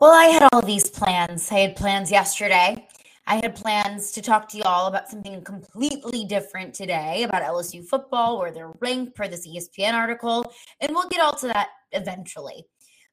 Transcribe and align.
Well, 0.00 0.14
I 0.14 0.28
had 0.28 0.48
all 0.50 0.62
these 0.62 0.88
plans. 0.88 1.52
I 1.52 1.58
had 1.58 1.76
plans 1.76 2.10
yesterday. 2.10 2.88
I 3.26 3.34
had 3.36 3.54
plans 3.54 4.12
to 4.12 4.22
talk 4.22 4.48
to 4.48 4.56
you 4.56 4.62
all 4.62 4.86
about 4.86 5.10
something 5.10 5.44
completely 5.44 6.24
different 6.24 6.72
today 6.72 7.22
about 7.24 7.42
LSU 7.42 7.86
football, 7.86 8.38
where 8.38 8.50
they're 8.50 8.72
ranked 8.80 9.14
per 9.14 9.28
this 9.28 9.46
ESPN 9.46 9.92
article. 9.92 10.54
And 10.80 10.92
we'll 10.92 11.10
get 11.10 11.20
all 11.20 11.34
to 11.34 11.48
that 11.48 11.68
eventually. 11.92 12.64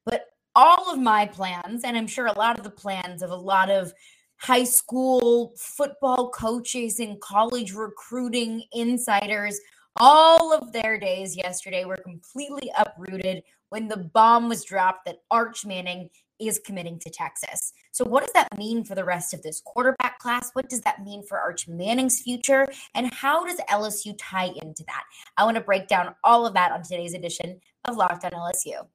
But 0.05 0.27
all 0.55 0.89
of 0.89 0.97
my 0.97 1.25
plans, 1.25 1.83
and 1.83 1.97
I'm 1.97 2.07
sure 2.07 2.27
a 2.27 2.39
lot 2.39 2.57
of 2.57 2.63
the 2.63 2.69
plans 2.69 3.21
of 3.21 3.31
a 3.31 3.35
lot 3.35 3.69
of 3.69 3.91
high 4.37 4.63
school 4.63 5.55
football 5.57 6.29
coaches 6.29 7.01
and 7.01 7.19
college 7.19 7.73
recruiting 7.73 8.63
insiders, 8.71 9.59
all 9.97 10.53
of 10.53 10.71
their 10.71 10.97
days 10.97 11.35
yesterday 11.35 11.83
were 11.83 11.97
completely 11.97 12.71
uprooted 12.77 13.43
when 13.71 13.89
the 13.89 13.97
bomb 13.97 14.47
was 14.47 14.63
dropped 14.63 15.05
that 15.05 15.17
Arch 15.29 15.65
Manning 15.65 16.09
is 16.39 16.59
committing 16.63 16.99
to 16.99 17.09
Texas. 17.09 17.73
So, 17.91 18.05
what 18.05 18.23
does 18.23 18.33
that 18.33 18.57
mean 18.57 18.83
for 18.83 18.95
the 18.95 19.03
rest 19.03 19.33
of 19.33 19.41
this 19.41 19.61
quarterback 19.65 20.19
class? 20.19 20.51
What 20.53 20.69
does 20.69 20.81
that 20.81 21.03
mean 21.03 21.23
for 21.23 21.39
Arch 21.39 21.67
Manning's 21.67 22.21
future? 22.21 22.67
And 22.93 23.11
how 23.13 23.45
does 23.45 23.59
LSU 23.69 24.15
tie 24.17 24.51
into 24.61 24.83
that? 24.85 25.03
I 25.37 25.43
want 25.43 25.55
to 25.55 25.61
break 25.61 25.87
down 25.87 26.15
all 26.23 26.45
of 26.45 26.53
that 26.53 26.71
on 26.71 26.83
today's 26.83 27.13
edition 27.13 27.59
of 27.85 27.95
Locked 27.95 28.25
on 28.25 28.31
LSU. 28.31 28.87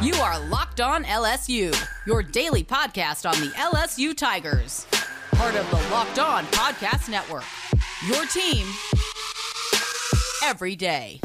You 0.00 0.14
are 0.14 0.38
Locked 0.46 0.80
on 0.80 1.04
LSU, 1.04 1.74
your 2.06 2.22
daily 2.22 2.62
podcast 2.62 3.28
on 3.28 3.40
the 3.40 3.52
LSU 3.54 4.16
Tigers, 4.16 4.86
part 5.32 5.56
of 5.56 5.68
the 5.70 5.90
Locked 5.90 6.18
on 6.18 6.44
Podcast 6.46 7.08
Network. 7.08 7.44
Your 8.06 8.24
team 8.26 8.66
every 10.44 10.76
day. 10.76 11.20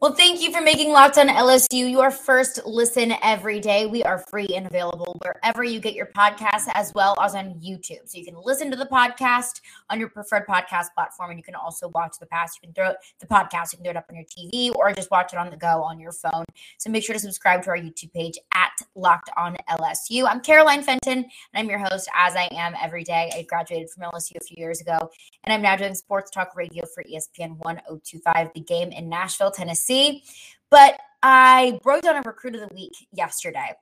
Well, 0.00 0.14
thank 0.14 0.40
you 0.40 0.50
for 0.50 0.62
making 0.62 0.92
Locked 0.92 1.18
on 1.18 1.28
LSU 1.28 1.90
your 1.90 2.10
first 2.10 2.64
listen 2.64 3.12
every 3.22 3.60
day. 3.60 3.84
We 3.84 4.02
are 4.02 4.24
free 4.30 4.46
and 4.46 4.66
available 4.66 5.20
wherever 5.22 5.62
you 5.62 5.78
get 5.78 5.92
your 5.92 6.06
podcasts, 6.06 6.70
as 6.72 6.94
well 6.94 7.20
as 7.20 7.34
on 7.34 7.60
YouTube. 7.60 8.08
So 8.08 8.16
you 8.16 8.24
can 8.24 8.36
listen 8.42 8.70
to 8.70 8.78
the 8.78 8.86
podcast 8.86 9.60
on 9.90 10.00
your 10.00 10.08
preferred 10.08 10.46
podcast 10.46 10.86
platform, 10.94 11.28
and 11.28 11.38
you 11.38 11.42
can 11.42 11.54
also 11.54 11.88
watch 11.88 12.14
the 12.18 12.24
past. 12.24 12.58
You 12.62 12.68
can 12.68 12.72
throw 12.72 12.94
the 13.18 13.26
podcast, 13.26 13.74
you 13.74 13.76
can 13.76 13.84
throw 13.84 13.90
it 13.90 13.96
up 13.98 14.06
on 14.08 14.16
your 14.16 14.24
TV, 14.24 14.74
or 14.74 14.90
just 14.94 15.10
watch 15.10 15.34
it 15.34 15.38
on 15.38 15.50
the 15.50 15.56
go 15.58 15.82
on 15.82 16.00
your 16.00 16.12
phone. 16.12 16.46
So 16.78 16.88
make 16.88 17.04
sure 17.04 17.12
to 17.12 17.20
subscribe 17.20 17.62
to 17.64 17.68
our 17.68 17.76
YouTube 17.76 18.14
page 18.14 18.38
at 18.54 18.72
Locked 18.94 19.28
on 19.36 19.58
LSU. 19.68 20.26
I'm 20.26 20.40
Caroline 20.40 20.82
Fenton, 20.82 21.18
and 21.18 21.26
I'm 21.52 21.68
your 21.68 21.78
host, 21.78 22.08
as 22.16 22.36
I 22.36 22.48
am 22.52 22.72
every 22.82 23.04
day. 23.04 23.30
I 23.34 23.42
graduated 23.42 23.90
from 23.90 24.04
LSU 24.04 24.36
a 24.40 24.44
few 24.44 24.56
years 24.56 24.80
ago, 24.80 25.10
and 25.44 25.52
I'm 25.52 25.60
now 25.60 25.76
doing 25.76 25.94
sports 25.94 26.30
talk 26.30 26.56
radio 26.56 26.86
for 26.86 27.04
ESPN 27.04 27.58
1025, 27.58 28.54
the 28.54 28.60
game 28.60 28.92
in 28.92 29.10
Nashville, 29.10 29.50
Tennessee 29.50 29.89
see. 29.90 30.22
But 30.70 30.98
I 31.22 31.80
broke 31.82 32.02
down 32.02 32.16
a 32.16 32.22
recruit 32.22 32.54
of 32.54 32.68
the 32.68 32.74
week 32.74 32.92
yesterday. 33.12 33.72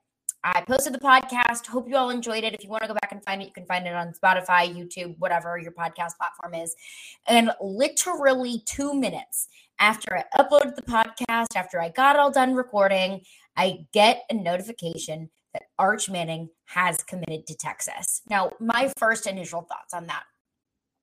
I 0.43 0.63
posted 0.63 0.95
the 0.95 1.01
podcast. 1.01 1.67
Hope 1.67 1.89
you 1.89 1.97
all 1.97 2.11
enjoyed 2.11 2.45
it. 2.45 2.55
If 2.55 2.63
you 2.65 2.71
want 2.71 2.83
to 2.83 2.89
go 2.89 2.95
back 2.95 3.13
and 3.13 3.23
find 3.25 3.43
it, 3.43 3.47
you 3.47 3.53
can 3.53 3.67
find 3.67 3.87
it 3.87 3.95
on 3.95 4.13
Spotify, 4.13 4.73
YouTube, 4.73 5.17
whatever 5.19 5.59
your 5.59 5.73
podcast 5.73 6.17
platform 6.17 6.55
is. 6.55 6.75
And 7.27 7.51
literally 7.61 8.63
two 8.65 8.95
minutes 8.95 9.49
after 9.81 10.17
I 10.17 10.25
uploaded 10.41 10.77
the 10.77 10.83
podcast, 10.83 11.57
after 11.57 11.81
I 11.81 11.91
got 11.91 12.17
all 12.17 12.31
done 12.31 12.55
recording, 12.55 13.23
I 13.57 13.87
get 13.93 14.23
a 14.31 14.35
notification 14.35 15.29
that 15.53 15.65
Arch 15.79 16.09
Manning 16.09 16.49
has 16.67 17.03
committed 17.03 17.47
to 17.49 17.57
Texas. 17.57 18.23
Now, 18.31 18.53
my 18.61 18.93
first 18.97 19.27
initial 19.27 19.63
thoughts 19.63 19.93
on 19.93 20.07
that, 20.07 20.23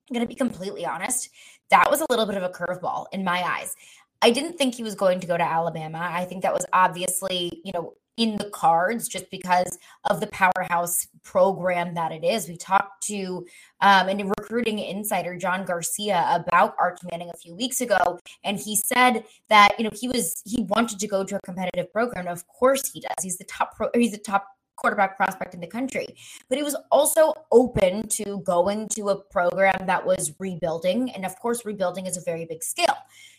I'm 0.10 0.14
going 0.14 0.26
to 0.26 0.30
be 0.30 0.36
completely 0.36 0.86
honest, 0.86 1.30
that 1.72 1.90
was 1.90 2.02
a 2.02 2.06
little 2.10 2.26
bit 2.26 2.38
of 2.38 2.44
a 2.44 2.50
curveball 2.50 3.08
in 3.12 3.24
my 3.24 3.42
eyes. 3.42 3.76
I 4.26 4.32
didn't 4.32 4.58
think 4.58 4.74
he 4.74 4.82
was 4.82 4.96
going 4.96 5.20
to 5.20 5.28
go 5.28 5.38
to 5.38 5.44
Alabama. 5.44 6.10
I 6.12 6.26
think 6.26 6.42
that 6.42 6.52
was 6.52 6.66
obviously, 6.74 7.62
you 7.64 7.72
know, 7.72 7.94
in 8.18 8.38
the 8.38 8.50
cards 8.50 9.08
just 9.08 9.30
because 9.30 9.78
of 10.06 10.20
the 10.20 10.26
powerhouse 10.28 11.08
program 11.22 11.94
that 11.94 12.12
it 12.12 12.24
is. 12.24 12.50
We 12.50 12.58
talked 12.58 13.04
to 13.04 13.46
um, 13.82 14.10
a 14.10 14.24
recruiting 14.24 14.80
insider, 14.80 15.38
John 15.38 15.64
Garcia, 15.64 16.26
about 16.32 16.74
Arch 16.80 16.98
Manning 17.12 17.30
a 17.32 17.38
few 17.38 17.54
weeks 17.54 17.82
ago, 17.82 18.18
and 18.44 18.58
he 18.58 18.76
said 18.76 19.26
that 19.50 19.76
you 19.78 19.84
know 19.84 19.92
he 19.94 20.08
was 20.08 20.42
he 20.44 20.64
wanted 20.64 20.98
to 21.02 21.08
go 21.08 21.24
to 21.24 21.36
a 21.36 21.42
competitive 21.42 21.94
program. 21.94 22.28
Of 22.28 22.48
course, 22.48 22.92
he 22.92 23.02
does. 23.02 23.22
He's 23.22 23.38
the 23.38 23.44
top 23.44 23.76
pro. 23.76 23.90
He's 23.94 24.14
the 24.14 24.18
top 24.18 24.48
quarterback 24.76 25.18
prospect 25.18 25.54
in 25.54 25.62
the 25.62 25.68
country. 25.68 26.08
But 26.50 26.58
he 26.58 26.64
was 26.64 26.76
also 26.92 27.34
open 27.52 28.08
to 28.10 28.40
going 28.40 28.88
to 28.90 29.10
a 29.10 29.16
program 29.16 29.88
that 29.88 30.06
was 30.06 30.34
rebuilding, 30.40 31.12
and 31.12 31.26
of 31.26 31.40
course, 31.40 31.66
rebuilding 31.66 32.06
is 32.06 32.18
a 32.18 32.22
very 32.22 32.46
big 32.46 32.64
scale. 32.64 32.98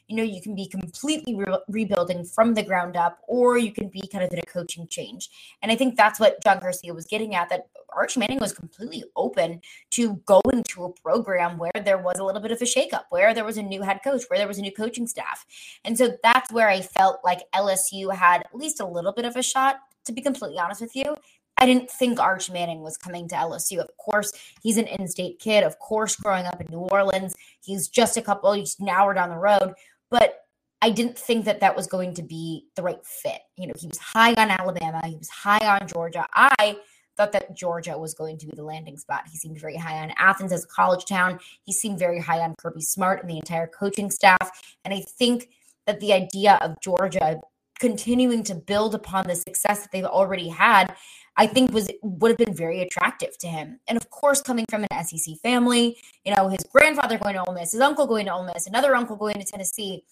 You 0.08 0.16
know 0.16 0.22
you 0.22 0.40
can 0.40 0.54
be 0.54 0.68
completely 0.68 1.34
re- 1.34 1.58
rebuilding 1.68 2.24
from 2.24 2.54
the 2.54 2.62
ground 2.62 2.96
up 2.96 3.18
or 3.26 3.58
you 3.58 3.72
can 3.72 3.88
be 3.88 4.06
kind 4.06 4.22
of 4.22 4.32
in 4.32 4.38
a 4.38 4.42
coaching 4.42 4.86
change. 4.86 5.28
And 5.62 5.72
i 5.72 5.74
think 5.74 5.96
that's 5.96 6.20
what 6.20 6.42
john 6.44 6.60
garcia 6.60 6.94
was 6.94 7.06
getting 7.06 7.34
at 7.34 7.48
that 7.48 7.66
arch 7.92 8.16
manning 8.16 8.38
was 8.38 8.52
completely 8.52 9.04
open 9.16 9.60
to 9.90 10.14
going 10.26 10.62
to 10.68 10.84
a 10.84 10.92
program 10.92 11.58
where 11.58 11.72
there 11.84 11.98
was 11.98 12.18
a 12.18 12.24
little 12.24 12.40
bit 12.40 12.52
of 12.52 12.60
a 12.60 12.64
shakeup 12.64 13.04
where 13.10 13.34
there 13.34 13.44
was 13.44 13.56
a 13.56 13.62
new 13.62 13.82
head 13.82 14.00
coach 14.04 14.22
where 14.28 14.38
there 14.38 14.46
was 14.46 14.58
a 14.58 14.62
new 14.62 14.72
coaching 14.72 15.06
staff. 15.06 15.46
And 15.84 15.98
so 15.98 16.16
that's 16.22 16.52
where 16.52 16.68
i 16.68 16.80
felt 16.80 17.20
like 17.24 17.40
lsu 17.54 18.14
had 18.14 18.42
at 18.42 18.54
least 18.54 18.80
a 18.80 18.86
little 18.86 19.12
bit 19.12 19.24
of 19.24 19.34
a 19.34 19.42
shot 19.42 19.80
to 20.06 20.12
be 20.12 20.22
completely 20.22 20.58
honest 20.58 20.80
with 20.80 20.96
you 20.96 21.16
I 21.58 21.64
didn't 21.64 21.90
think 21.90 22.20
Arch 22.20 22.50
Manning 22.50 22.82
was 22.82 22.98
coming 22.98 23.28
to 23.28 23.34
LSU. 23.34 23.78
Of 23.78 23.88
course, 23.96 24.30
he's 24.62 24.76
an 24.76 24.88
in 24.88 25.08
state 25.08 25.38
kid. 25.38 25.64
Of 25.64 25.78
course, 25.78 26.14
growing 26.14 26.44
up 26.44 26.60
in 26.60 26.66
New 26.70 26.80
Orleans, 26.80 27.34
he's 27.62 27.88
just 27.88 28.18
a 28.18 28.20
couple, 28.20 28.52
an 28.52 28.66
hour 28.90 29.14
down 29.14 29.30
the 29.30 29.38
road 29.38 29.72
but 30.10 30.40
I 30.82 30.90
didn't 30.90 31.18
think 31.18 31.46
that 31.46 31.60
that 31.60 31.74
was 31.74 31.86
going 31.86 32.14
to 32.14 32.22
be 32.22 32.66
the 32.76 32.82
right 32.82 33.04
fit. 33.04 33.40
You 33.56 33.66
know, 33.66 33.74
he 33.78 33.86
was 33.86 33.98
high 33.98 34.34
on 34.34 34.50
Alabama, 34.50 35.00
he 35.06 35.16
was 35.16 35.28
high 35.28 35.78
on 35.80 35.88
Georgia. 35.88 36.26
I 36.34 36.78
thought 37.16 37.32
that 37.32 37.56
Georgia 37.56 37.96
was 37.96 38.12
going 38.12 38.36
to 38.38 38.46
be 38.46 38.52
the 38.54 38.62
landing 38.62 38.98
spot. 38.98 39.22
He 39.30 39.38
seemed 39.38 39.58
very 39.58 39.76
high 39.76 39.98
on 40.02 40.12
Athens 40.18 40.52
as 40.52 40.64
a 40.64 40.68
college 40.68 41.06
town. 41.06 41.40
He 41.64 41.72
seemed 41.72 41.98
very 41.98 42.20
high 42.20 42.40
on 42.40 42.54
Kirby 42.58 42.82
Smart 42.82 43.22
and 43.22 43.30
the 43.30 43.38
entire 43.38 43.66
coaching 43.66 44.10
staff. 44.10 44.76
And 44.84 44.92
I 44.92 45.00
think 45.00 45.48
that 45.86 46.00
the 46.00 46.12
idea 46.12 46.58
of 46.60 46.78
Georgia 46.82 47.40
continuing 47.78 48.42
to 48.44 48.54
build 48.54 48.94
upon 48.94 49.26
the 49.26 49.34
success 49.34 49.82
that 49.82 49.92
they've 49.92 50.04
already 50.04 50.48
had 50.48 50.94
I 51.36 51.46
think 51.46 51.72
was 51.72 51.90
would 52.02 52.30
have 52.30 52.38
been 52.38 52.54
very 52.54 52.80
attractive 52.80 53.36
to 53.38 53.46
him. 53.46 53.78
And 53.88 53.96
of 53.96 54.08
course, 54.10 54.40
coming 54.40 54.64
from 54.70 54.84
an 54.90 55.04
SEC 55.04 55.36
family, 55.42 55.98
you 56.24 56.34
know, 56.34 56.48
his 56.48 56.64
grandfather 56.72 57.18
going 57.18 57.34
to 57.34 57.44
Ole 57.44 57.54
Miss, 57.54 57.72
his 57.72 57.80
uncle 57.80 58.06
going 58.06 58.26
to 58.26 58.32
Ole 58.32 58.46
Miss, 58.46 58.66
another 58.66 58.94
uncle 58.94 59.16
going 59.16 59.34
to 59.34 59.44
Tennessee. 59.44 60.02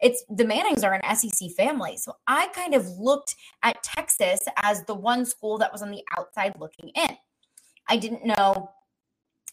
It's 0.00 0.24
the 0.28 0.44
Mannings 0.44 0.84
are 0.84 0.92
an 0.92 1.16
SEC 1.16 1.50
family. 1.52 1.96
So 1.96 2.16
I 2.26 2.48
kind 2.48 2.74
of 2.74 2.86
looked 2.98 3.36
at 3.62 3.82
Texas 3.82 4.40
as 4.62 4.84
the 4.84 4.94
one 4.94 5.24
school 5.24 5.56
that 5.58 5.72
was 5.72 5.82
on 5.82 5.90
the 5.90 6.02
outside 6.18 6.54
looking 6.60 6.90
in. 6.94 7.16
I 7.88 7.96
didn't 7.96 8.26
know 8.26 8.70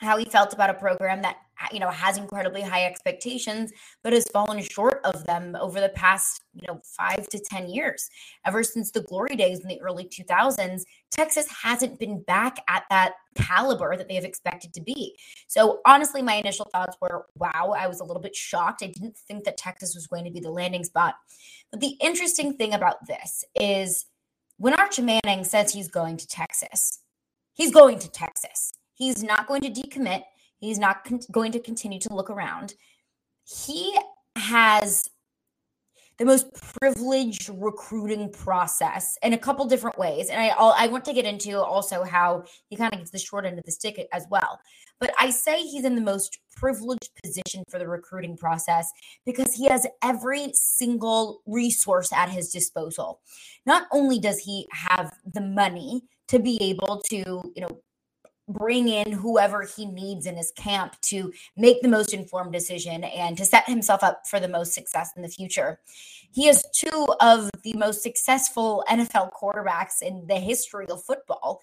how 0.02 0.18
he 0.18 0.26
felt 0.26 0.52
about 0.52 0.70
a 0.70 0.74
program 0.74 1.22
that 1.22 1.38
you 1.72 1.80
know 1.80 1.90
has 1.90 2.18
incredibly 2.18 2.62
high 2.62 2.86
expectations 2.86 3.72
but 4.04 4.14
has 4.14 4.28
fallen 4.34 4.62
short 4.64 5.00
of 5.04 5.24
them 5.26 5.56
over 5.60 5.80
the 5.80 5.90
past 5.90 6.42
you 6.54 6.68
know 6.68 6.82
5 6.98 7.28
to 7.30 7.40
10 7.40 7.70
years. 7.70 8.10
Ever 8.46 8.64
since 8.64 8.92
the 8.92 9.04
glory 9.04 9.36
days 9.36 9.60
in 9.60 9.68
the 9.68 9.80
early 9.82 10.06
2000s 10.06 10.84
texas 11.12 11.48
hasn't 11.64 12.00
been 12.00 12.22
back 12.24 12.58
at 12.68 12.84
that 12.90 13.14
caliber 13.36 13.96
that 13.96 14.08
they 14.08 14.16
have 14.16 14.26
expected 14.26 14.74
to 14.74 14.82
be. 14.82 15.16
So 15.48 15.82
honestly 15.86 16.22
my 16.22 16.36
initial 16.36 16.68
thoughts 16.72 16.98
were 17.02 17.28
wow 17.36 17.74
i 17.78 17.88
was 17.88 18.00
a 18.00 18.04
little 18.04 18.22
bit 18.22 18.36
shocked. 18.36 18.84
I 18.84 18.88
didn't 18.88 19.18
think 19.18 19.44
that 19.44 19.58
texas 19.58 19.94
was 19.94 20.08
going 20.08 20.26
to 20.26 20.32
be 20.32 20.40
the 20.40 20.52
landing 20.52 20.84
spot. 20.84 21.16
But 21.70 21.80
the 21.80 21.96
interesting 22.02 22.56
thing 22.56 22.74
about 22.74 23.06
this 23.08 23.46
is 23.56 24.06
when 24.58 24.74
arch 24.74 25.00
manning 25.00 25.44
says 25.44 25.74
he's 25.74 25.88
going 25.88 26.18
to 26.18 26.28
texas 26.28 27.00
he's 27.54 27.72
going 27.72 28.00
to 28.00 28.10
texas 28.10 28.74
He's 29.02 29.24
not 29.24 29.48
going 29.48 29.62
to 29.62 29.72
decommit. 29.72 30.22
He's 30.60 30.78
not 30.78 31.04
con- 31.04 31.22
going 31.32 31.52
to 31.54 31.60
continue 31.60 32.00
to 32.02 32.14
look 32.14 32.30
around. 32.30 32.76
He 33.66 33.98
has 34.36 35.10
the 36.20 36.26
most 36.26 36.54
privileged 36.54 37.50
recruiting 37.52 38.32
process 38.32 39.18
in 39.24 39.34
a 39.34 39.40
couple 39.40 39.66
different 39.66 39.98
ways. 39.98 40.30
And 40.30 40.40
I 40.40 40.50
I 40.50 40.86
want 40.86 41.04
to 41.06 41.14
get 41.14 41.26
into 41.26 41.60
also 41.60 42.04
how 42.04 42.44
he 42.70 42.76
kind 42.76 42.94
of 42.94 43.00
gets 43.00 43.10
the 43.10 43.18
short 43.18 43.44
end 43.44 43.58
of 43.58 43.66
the 43.66 43.72
stick 43.72 44.08
as 44.14 44.28
well. 44.30 44.60
But 45.00 45.16
I 45.20 45.32
say 45.32 45.64
he's 45.64 45.84
in 45.84 45.96
the 45.96 46.02
most 46.02 46.38
privileged 46.56 47.10
position 47.24 47.64
for 47.72 47.80
the 47.80 47.88
recruiting 47.88 48.38
process 48.38 48.92
because 49.26 49.56
he 49.56 49.66
has 49.66 49.88
every 50.04 50.52
single 50.54 51.42
resource 51.48 52.14
at 52.14 52.30
his 52.30 52.52
disposal. 52.52 53.22
Not 53.66 53.88
only 53.92 54.20
does 54.20 54.38
he 54.38 54.68
have 54.72 55.12
the 55.26 55.42
money 55.42 56.04
to 56.28 56.38
be 56.38 56.62
able 56.62 57.02
to, 57.10 57.18
you 57.56 57.62
know, 57.62 57.82
bring 58.48 58.88
in 58.88 59.12
whoever 59.12 59.64
he 59.64 59.86
needs 59.86 60.26
in 60.26 60.36
his 60.36 60.52
camp 60.52 60.96
to 61.02 61.32
make 61.56 61.82
the 61.82 61.88
most 61.88 62.14
informed 62.14 62.52
decision 62.52 63.04
and 63.04 63.38
to 63.38 63.46
set 63.46 63.68
himself 63.68 64.04
up 64.04 64.28
for 64.28 64.40
the 64.40 64.48
most 64.48 64.74
success 64.74 65.12
in 65.16 65.22
the 65.22 65.30
future. 65.30 65.80
He 66.32 66.46
has 66.46 66.66
two 66.74 67.08
of 67.20 67.50
the 67.64 67.74
most 67.74 68.02
successful 68.02 68.84
NFL 68.90 69.32
quarterbacks 69.34 70.02
in 70.02 70.26
the 70.28 70.36
history 70.36 70.86
of 70.90 71.04
football. 71.04 71.62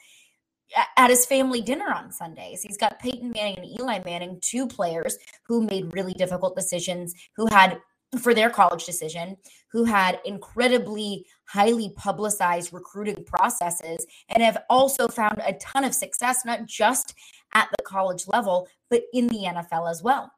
at 0.99 1.09
his 1.09 1.25
family 1.25 1.63
dinner 1.63 1.91
on 1.91 2.13
Sundays. 2.13 2.61
He's 2.61 2.77
got 2.77 2.99
Peyton 2.99 3.31
Manning 3.31 3.57
and 3.57 3.81
Eli 3.81 4.01
Manning, 4.05 4.39
two 4.43 4.67
players 4.67 5.17
who 5.45 5.63
made 5.63 5.95
really 5.95 6.13
difficult 6.13 6.55
decisions, 6.55 7.15
who 7.37 7.47
had 7.47 7.81
for 8.21 8.33
their 8.33 8.49
college 8.49 8.87
decision, 8.87 9.37
who 9.71 9.85
had 9.85 10.21
incredibly 10.25 11.27
highly 11.45 11.93
publicized 11.97 12.73
recruiting 12.73 13.23
processes 13.25 14.07
and 14.29 14.43
have 14.43 14.63
also 14.71 15.09
found 15.09 15.41
a 15.45 15.53
ton 15.55 15.85
of 15.85 15.95
success, 15.95 16.45
not 16.45 16.67
just 16.67 17.15
at 17.55 17.69
the 17.77 17.83
college 17.83 18.27
level, 18.27 18.69
but 18.91 19.03
in 19.13 19.27
the 19.29 19.45
NFL 19.47 19.91
as 19.91 20.03
well. 20.03 20.33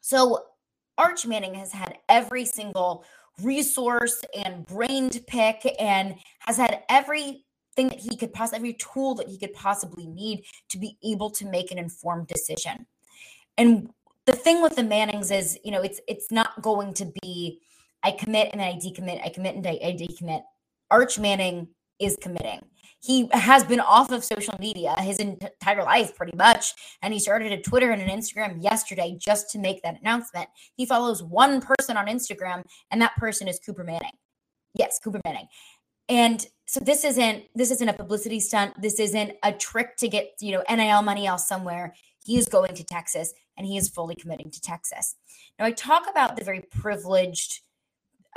So 0.00 0.44
Arch 0.96 1.26
Manning 1.26 1.54
has 1.54 1.72
had 1.72 1.98
every 2.08 2.44
single 2.44 3.04
resource 3.42 4.22
and 4.34 4.66
brain 4.66 5.10
to 5.10 5.20
pick 5.20 5.66
and 5.78 6.14
has 6.40 6.56
had 6.56 6.82
everything 6.88 7.42
that 7.76 7.98
he 7.98 8.16
could 8.16 8.32
possibly, 8.32 8.56
every 8.56 8.72
tool 8.74 9.14
that 9.16 9.28
he 9.28 9.38
could 9.38 9.52
possibly 9.52 10.06
need 10.06 10.44
to 10.70 10.78
be 10.78 10.96
able 11.04 11.30
to 11.30 11.44
make 11.44 11.70
an 11.70 11.78
informed 11.78 12.26
decision. 12.26 12.86
And 13.58 13.90
the 14.26 14.32
thing 14.32 14.60
with 14.62 14.76
the 14.76 14.82
Mannings 14.82 15.30
is, 15.30 15.58
you 15.64 15.70
know, 15.70 15.82
it's 15.82 16.00
it's 16.08 16.30
not 16.30 16.60
going 16.62 16.92
to 16.94 17.12
be 17.22 17.60
I 18.02 18.12
commit 18.12 18.50
and 18.52 18.60
then 18.60 18.68
I 18.68 18.78
decommit, 18.78 19.24
I 19.24 19.30
commit 19.30 19.56
and 19.56 19.66
I, 19.66 19.78
I 19.82 19.92
decommit. 19.92 20.42
Arch 20.90 21.18
Manning 21.18 21.68
is 21.98 22.16
committing. 22.20 22.60
He 23.02 23.28
has 23.32 23.64
been 23.64 23.80
off 23.80 24.10
of 24.10 24.24
social 24.24 24.54
media 24.58 24.94
his 25.00 25.18
entire 25.18 25.82
life, 25.82 26.16
pretty 26.16 26.36
much. 26.36 26.72
And 27.02 27.12
he 27.12 27.20
started 27.20 27.52
a 27.52 27.60
Twitter 27.60 27.90
and 27.90 28.02
an 28.02 28.08
Instagram 28.08 28.62
yesterday 28.62 29.16
just 29.18 29.50
to 29.50 29.58
make 29.58 29.82
that 29.82 30.00
announcement. 30.00 30.48
He 30.76 30.86
follows 30.86 31.22
one 31.22 31.60
person 31.60 31.96
on 31.96 32.06
Instagram, 32.06 32.62
and 32.90 33.00
that 33.00 33.16
person 33.16 33.48
is 33.48 33.60
Cooper 33.64 33.84
Manning. 33.84 34.12
Yes, 34.74 34.98
Cooper 35.02 35.20
Manning. 35.24 35.46
And 36.08 36.46
so 36.66 36.80
this 36.80 37.04
isn't 37.04 37.44
this 37.54 37.70
isn't 37.70 37.88
a 37.88 37.92
publicity 37.92 38.40
stunt. 38.40 38.80
This 38.80 38.98
isn't 39.00 39.32
a 39.42 39.52
trick 39.52 39.96
to 39.98 40.08
get 40.08 40.34
you 40.40 40.52
know 40.52 40.64
NIL 40.68 41.02
money 41.02 41.26
else 41.26 41.48
somewhere. 41.48 41.94
He 42.26 42.36
is 42.36 42.48
going 42.48 42.74
to 42.74 42.84
Texas, 42.84 43.32
and 43.56 43.66
he 43.66 43.76
is 43.76 43.88
fully 43.88 44.16
committing 44.16 44.50
to 44.50 44.60
Texas. 44.60 45.14
Now 45.58 45.64
I 45.66 45.70
talk 45.70 46.10
about 46.10 46.36
the 46.36 46.44
very 46.44 46.60
privileged 46.60 47.60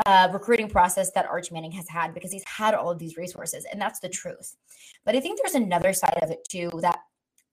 uh, 0.06 0.30
recruiting 0.32 0.70
process 0.70 1.12
that 1.12 1.26
Arch 1.26 1.52
Manning 1.52 1.72
has 1.74 1.90
had 1.90 2.14
because 2.14 2.32
he's 2.32 2.46
had 2.46 2.74
all 2.74 2.90
of 2.90 3.00
these 3.00 3.18
resources, 3.18 3.66
and 3.72 3.82
that's 3.82 4.00
the 4.00 4.10
truth. 4.10 4.56
But 5.06 5.16
I 5.16 5.20
think 5.20 5.40
there's 5.40 5.56
another 5.56 5.92
side 5.94 6.20
of 6.22 6.30
it 6.30 6.48
too 6.48 6.70
that 6.82 7.00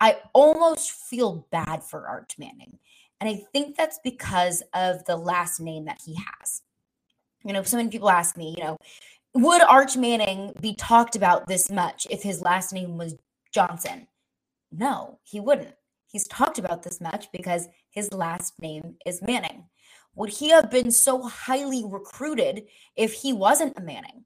I 0.00 0.18
almost 0.32 0.92
feel 0.92 1.46
bad 1.50 1.82
for 1.82 2.06
Arch 2.06 2.36
Manning. 2.38 2.78
And 3.20 3.30
I 3.30 3.42
think 3.52 3.76
that's 3.76 3.98
because 4.04 4.62
of 4.74 5.04
the 5.06 5.16
last 5.16 5.58
name 5.58 5.86
that 5.86 6.00
he 6.04 6.14
has. 6.14 6.62
You 7.44 7.52
know, 7.52 7.62
so 7.62 7.78
many 7.78 7.88
people 7.88 8.10
ask 8.10 8.36
me, 8.36 8.54
you 8.56 8.62
know, 8.62 8.76
would 9.34 9.62
Arch 9.62 9.96
Manning 9.96 10.52
be 10.60 10.74
talked 10.74 11.16
about 11.16 11.46
this 11.46 11.70
much 11.70 12.06
if 12.10 12.22
his 12.22 12.42
last 12.42 12.72
name 12.72 12.98
was 12.98 13.14
Johnson? 13.52 14.06
No, 14.70 15.18
he 15.22 15.40
wouldn't. 15.40 15.74
He's 16.06 16.26
talked 16.28 16.58
about 16.58 16.82
this 16.82 17.00
much 17.00 17.30
because 17.32 17.68
his 17.90 18.12
last 18.12 18.60
name 18.60 18.96
is 19.04 19.22
Manning. 19.22 19.64
Would 20.14 20.30
he 20.30 20.50
have 20.50 20.70
been 20.70 20.90
so 20.90 21.22
highly 21.22 21.84
recruited 21.86 22.64
if 22.96 23.12
he 23.12 23.32
wasn't 23.32 23.78
a 23.78 23.82
Manning? 23.82 24.24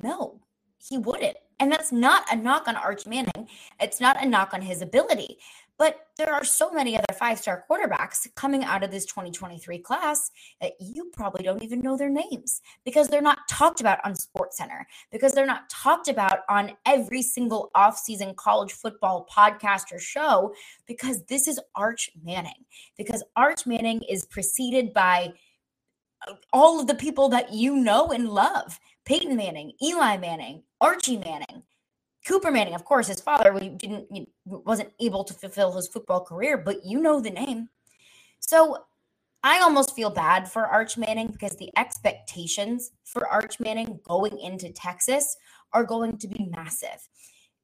No, 0.00 0.40
he 0.78 0.98
wouldn't. 0.98 1.36
And 1.58 1.72
that's 1.72 1.90
not 1.90 2.32
a 2.32 2.36
knock 2.36 2.68
on 2.68 2.76
Arch 2.76 3.06
Manning. 3.06 3.48
It's 3.80 4.00
not 4.00 4.22
a 4.22 4.28
knock 4.28 4.54
on 4.54 4.62
his 4.62 4.80
ability. 4.80 5.38
But 5.78 6.08
there 6.16 6.34
are 6.34 6.44
so 6.44 6.72
many 6.72 6.96
other 6.96 7.14
five 7.16 7.38
star 7.38 7.64
quarterbacks 7.70 8.26
coming 8.34 8.64
out 8.64 8.82
of 8.82 8.90
this 8.90 9.06
2023 9.06 9.78
class 9.78 10.30
that 10.60 10.72
you 10.80 11.10
probably 11.12 11.44
don't 11.44 11.62
even 11.62 11.80
know 11.80 11.96
their 11.96 12.10
names 12.10 12.60
because 12.84 13.06
they're 13.06 13.22
not 13.22 13.46
talked 13.48 13.80
about 13.80 14.00
on 14.04 14.14
SportsCenter, 14.14 14.84
because 15.12 15.32
they're 15.32 15.46
not 15.46 15.70
talked 15.70 16.08
about 16.08 16.40
on 16.48 16.72
every 16.84 17.22
single 17.22 17.70
offseason 17.76 18.34
college 18.34 18.72
football 18.72 19.26
podcast 19.32 19.92
or 19.92 20.00
show, 20.00 20.52
because 20.86 21.24
this 21.26 21.46
is 21.46 21.60
Arch 21.76 22.10
Manning. 22.24 22.64
Because 22.96 23.22
Arch 23.36 23.64
Manning 23.64 24.02
is 24.08 24.24
preceded 24.24 24.92
by 24.92 25.32
uh, 26.26 26.34
all 26.52 26.80
of 26.80 26.88
the 26.88 26.94
people 26.96 27.28
that 27.28 27.52
you 27.52 27.76
know 27.76 28.08
and 28.08 28.28
love 28.28 28.80
Peyton 29.04 29.36
Manning, 29.36 29.72
Eli 29.80 30.16
Manning, 30.16 30.64
Archie 30.80 31.18
Manning. 31.18 31.62
Cooper 32.28 32.50
Manning, 32.50 32.74
of 32.74 32.84
course, 32.84 33.08
his 33.08 33.22
father 33.22 33.54
we 33.54 33.70
didn't 33.70 34.28
wasn't 34.44 34.92
able 35.00 35.24
to 35.24 35.32
fulfill 35.32 35.72
his 35.72 35.88
football 35.88 36.22
career, 36.22 36.58
but 36.58 36.84
you 36.84 37.00
know 37.00 37.20
the 37.20 37.30
name. 37.30 37.70
So 38.38 38.84
I 39.42 39.60
almost 39.60 39.96
feel 39.96 40.10
bad 40.10 40.46
for 40.46 40.66
Arch 40.66 40.98
Manning 40.98 41.28
because 41.28 41.56
the 41.56 41.70
expectations 41.78 42.90
for 43.04 43.26
Arch 43.26 43.58
Manning 43.60 44.00
going 44.06 44.38
into 44.38 44.70
Texas 44.70 45.38
are 45.72 45.84
going 45.84 46.18
to 46.18 46.28
be 46.28 46.50
massive. 46.54 47.08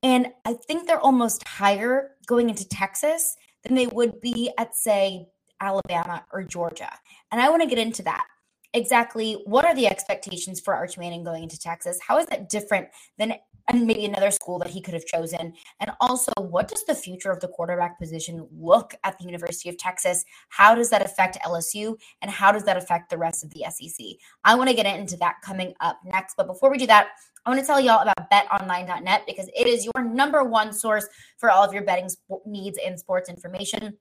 And 0.03 0.29
I 0.47 0.55
think 0.55 0.87
they're 0.87 0.99
almost 0.99 1.47
higher 1.47 2.13
going 2.27 2.49
into 2.49 2.67
Texas 2.67 3.37
than 3.65 3.75
they 3.75 3.87
would 3.89 4.23
be 4.23 4.51
at, 4.59 4.75
say, 4.75 5.27
Alabama 5.61 6.25
or 6.33 6.43
Georgia. 6.43 6.91
And 7.31 7.41
I 7.41 7.51
want 7.51 7.63
to 7.63 7.69
get 7.69 7.79
into 7.79 8.03
that. 8.05 8.27
Exactly 8.75 9.35
what 9.45 9.65
are 9.65 9.75
the 9.75 9.87
expectations 9.87 10.59
for 10.59 10.75
Arch 10.75 10.99
Manning 10.99 11.23
going 11.23 11.45
into 11.45 11.59
Texas? 11.59 11.99
How 12.07 12.19
is 12.19 12.27
that 12.27 12.49
different 12.49 12.89
than 13.19 13.35
and 13.69 13.87
maybe 13.87 14.05
another 14.05 14.31
school 14.31 14.59
that 14.59 14.69
he 14.69 14.81
could 14.81 14.95
have 14.95 15.07
chosen? 15.07 15.55
And 15.81 15.93
also, 16.01 16.33
what 16.39 16.69
does 16.69 16.85
the 16.85 16.95
future 16.95 17.31
of 17.31 17.41
the 17.41 17.49
quarterback 17.49 17.99
position 17.99 18.47
look 18.53 18.95
at 19.05 19.17
the 19.19 19.25
University 19.25 19.69
of 19.69 19.79
Texas? 19.79 20.25
How 20.49 20.75
does 20.75 20.91
that 20.91 21.03
affect 21.03 21.39
LSU? 21.47 21.97
And 22.21 22.31
how 22.31 22.53
does 22.53 22.65
that 22.65 22.77
affect 22.77 23.11
the 23.11 23.17
rest 23.17 23.45
of 23.45 23.51
the 23.51 23.65
SEC? 23.71 24.05
I 24.43 24.55
want 24.57 24.69
to 24.69 24.77
get 24.77 24.87
into 24.87 25.17
that 25.19 25.37
coming 25.43 25.73
up 25.81 26.01
next. 26.05 26.35
But 26.37 26.49
before 26.49 26.71
we 26.71 26.77
do 26.77 26.87
that, 26.89 27.09
I 27.47 27.51
want 27.51 27.61
to 27.61 27.67
tell 27.67 27.81
y'all 27.81 28.03
about 28.03 28.31
betonline.net 28.31 29.23
because 29.27 29.49
it 29.57 29.67
is 29.67 29.85
your 29.85 30.05
number 30.05 30.43
one 30.43 30.73
source 30.73 31.07
for 31.39 31.51
all 31.51 31.63
of 31.63 31.73
your 31.73 31.85
betting 31.85 32.09
needs 32.45 32.79
and 32.85 32.99
sports 32.99 33.31
information. 33.31 33.97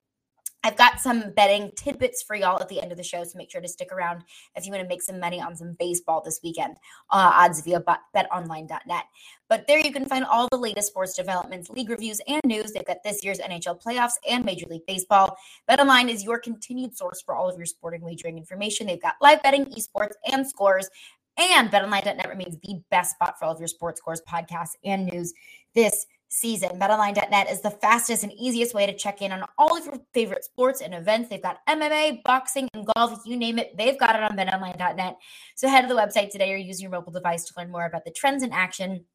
I've 0.63 0.77
got 0.77 1.01
some 1.01 1.31
betting 1.35 1.71
tidbits 1.75 2.23
for 2.23 2.35
y'all 2.35 2.59
at 2.61 2.69
the 2.69 2.81
end 2.81 2.91
of 2.91 2.97
the 2.97 3.03
show, 3.03 3.23
so 3.23 3.37
make 3.37 3.51
sure 3.51 3.59
to 3.59 3.67
stick 3.67 3.91
around 3.91 4.23
if 4.55 4.65
you 4.65 4.71
want 4.71 4.81
to 4.81 4.87
make 4.87 5.01
some 5.01 5.19
money 5.19 5.41
on 5.41 5.55
some 5.55 5.75
baseball 5.77 6.21
this 6.21 6.39
weekend. 6.41 6.77
Uh, 7.09 7.31
odds 7.33 7.61
via 7.61 7.81
betonline.net. 8.15 9.03
But 9.49 9.67
there 9.67 9.79
you 9.79 9.91
can 9.91 10.05
find 10.05 10.23
all 10.23 10.47
the 10.49 10.57
latest 10.57 10.87
sports 10.87 11.15
developments, 11.15 11.69
league 11.69 11.89
reviews, 11.89 12.21
and 12.27 12.41
news. 12.45 12.71
They've 12.71 12.85
got 12.85 13.03
this 13.03 13.23
year's 13.23 13.39
NHL 13.39 13.83
playoffs 13.83 14.13
and 14.27 14.45
Major 14.45 14.65
League 14.67 14.85
Baseball. 14.87 15.37
BetOnline 15.69 16.09
is 16.09 16.23
your 16.23 16.39
continued 16.39 16.97
source 16.97 17.21
for 17.21 17.35
all 17.35 17.49
of 17.49 17.57
your 17.57 17.65
sporting 17.65 18.01
wagering 18.01 18.37
information. 18.37 18.87
They've 18.87 19.01
got 19.01 19.15
live 19.21 19.43
betting, 19.43 19.65
esports, 19.65 20.13
and 20.31 20.47
scores. 20.47 20.89
And 21.37 21.71
betonline.net 21.71 22.29
remains 22.29 22.57
the 22.63 22.81
best 22.89 23.15
spot 23.15 23.37
for 23.37 23.45
all 23.45 23.53
of 23.53 23.59
your 23.59 23.67
sports 23.67 23.99
scores, 23.99 24.21
podcasts, 24.21 24.75
and 24.85 25.07
news 25.07 25.33
this 25.75 26.05
season. 26.33 26.79
BetOnline.net 26.79 27.49
is 27.49 27.61
the 27.61 27.69
fastest 27.69 28.23
and 28.23 28.33
easiest 28.33 28.73
way 28.73 28.85
to 28.85 28.93
check 28.93 29.21
in 29.21 29.31
on 29.31 29.43
all 29.57 29.77
of 29.77 29.85
your 29.85 29.99
favorite 30.13 30.43
sports 30.43 30.81
and 30.81 30.93
events. 30.93 31.29
They've 31.29 31.41
got 31.41 31.65
MMA, 31.67 32.23
boxing, 32.23 32.67
and 32.73 32.87
golf. 32.95 33.21
You 33.25 33.37
name 33.37 33.59
it, 33.59 33.77
they've 33.77 33.99
got 33.99 34.15
it 34.15 34.23
on 34.23 34.35
BetOnline.net. 34.35 35.17
So 35.55 35.67
head 35.67 35.81
to 35.81 35.87
the 35.87 35.99
website 35.99 36.31
today 36.31 36.51
or 36.53 36.57
use 36.57 36.81
your 36.81 36.91
mobile 36.91 37.11
device 37.11 37.45
to 37.45 37.53
learn 37.57 37.71
more 37.71 37.85
about 37.85 38.05
the 38.05 38.11
trends 38.11 38.43
in 38.43 38.51
action. 38.51 39.05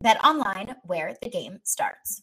Bet 0.00 0.24
online, 0.24 0.76
where 0.84 1.16
the 1.20 1.28
game 1.28 1.58
starts. 1.64 2.22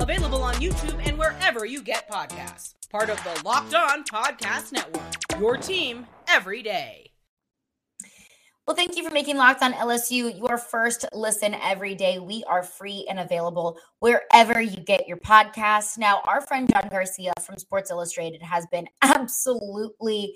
Available 0.00 0.42
on 0.42 0.54
YouTube 0.54 1.00
and 1.06 1.18
wherever 1.18 1.66
you 1.66 1.82
get 1.82 2.08
podcasts. 2.08 2.74
Part 2.90 3.10
of 3.10 3.22
the 3.24 3.42
Locked 3.44 3.74
On 3.74 4.04
Podcast 4.04 4.72
Network. 4.72 5.40
Your 5.40 5.56
team 5.56 6.06
every 6.28 6.62
day. 6.62 7.10
Well, 8.66 8.76
thank 8.76 8.96
you 8.96 9.04
for 9.04 9.12
making 9.12 9.36
Locked 9.38 9.62
On 9.62 9.72
LSU 9.72 10.38
your 10.38 10.58
first 10.58 11.04
listen 11.12 11.54
every 11.54 11.94
day. 11.94 12.18
We 12.18 12.44
are 12.44 12.62
free 12.62 13.06
and 13.08 13.18
available 13.18 13.78
wherever 14.00 14.60
you 14.60 14.76
get 14.76 15.08
your 15.08 15.16
podcasts. 15.16 15.98
Now, 15.98 16.20
our 16.24 16.42
friend 16.42 16.70
John 16.70 16.88
Garcia 16.90 17.32
from 17.40 17.56
Sports 17.56 17.90
Illustrated 17.90 18.42
has 18.42 18.66
been 18.66 18.86
absolutely 19.02 20.34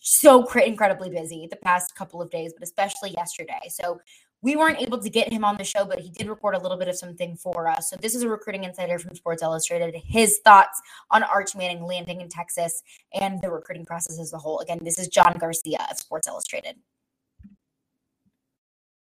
so 0.00 0.46
incredibly 0.58 1.10
busy 1.10 1.46
the 1.50 1.56
past 1.56 1.94
couple 1.94 2.20
of 2.22 2.30
days, 2.30 2.52
but 2.52 2.62
especially 2.62 3.10
yesterday. 3.10 3.60
So 3.68 4.00
we 4.40 4.54
weren't 4.54 4.80
able 4.80 4.98
to 4.98 5.10
get 5.10 5.32
him 5.32 5.44
on 5.44 5.56
the 5.56 5.64
show, 5.64 5.84
but 5.84 5.98
he 5.98 6.10
did 6.10 6.28
record 6.28 6.54
a 6.54 6.60
little 6.60 6.76
bit 6.76 6.88
of 6.88 6.96
something 6.96 7.36
for 7.36 7.66
us. 7.68 7.90
So 7.90 7.96
this 7.96 8.14
is 8.14 8.22
a 8.22 8.28
recruiting 8.28 8.64
insider 8.64 8.98
from 8.98 9.14
Sports 9.16 9.42
Illustrated. 9.42 9.94
His 10.06 10.38
thoughts 10.44 10.80
on 11.10 11.22
Arch 11.24 11.56
Manning 11.56 11.82
landing 11.82 12.20
in 12.20 12.28
Texas 12.28 12.82
and 13.12 13.40
the 13.42 13.50
recruiting 13.50 13.84
process 13.84 14.18
as 14.20 14.32
a 14.32 14.38
whole. 14.38 14.60
Again, 14.60 14.78
this 14.82 14.98
is 14.98 15.08
John 15.08 15.36
Garcia 15.38 15.86
of 15.90 15.98
Sports 15.98 16.28
Illustrated. 16.28 16.76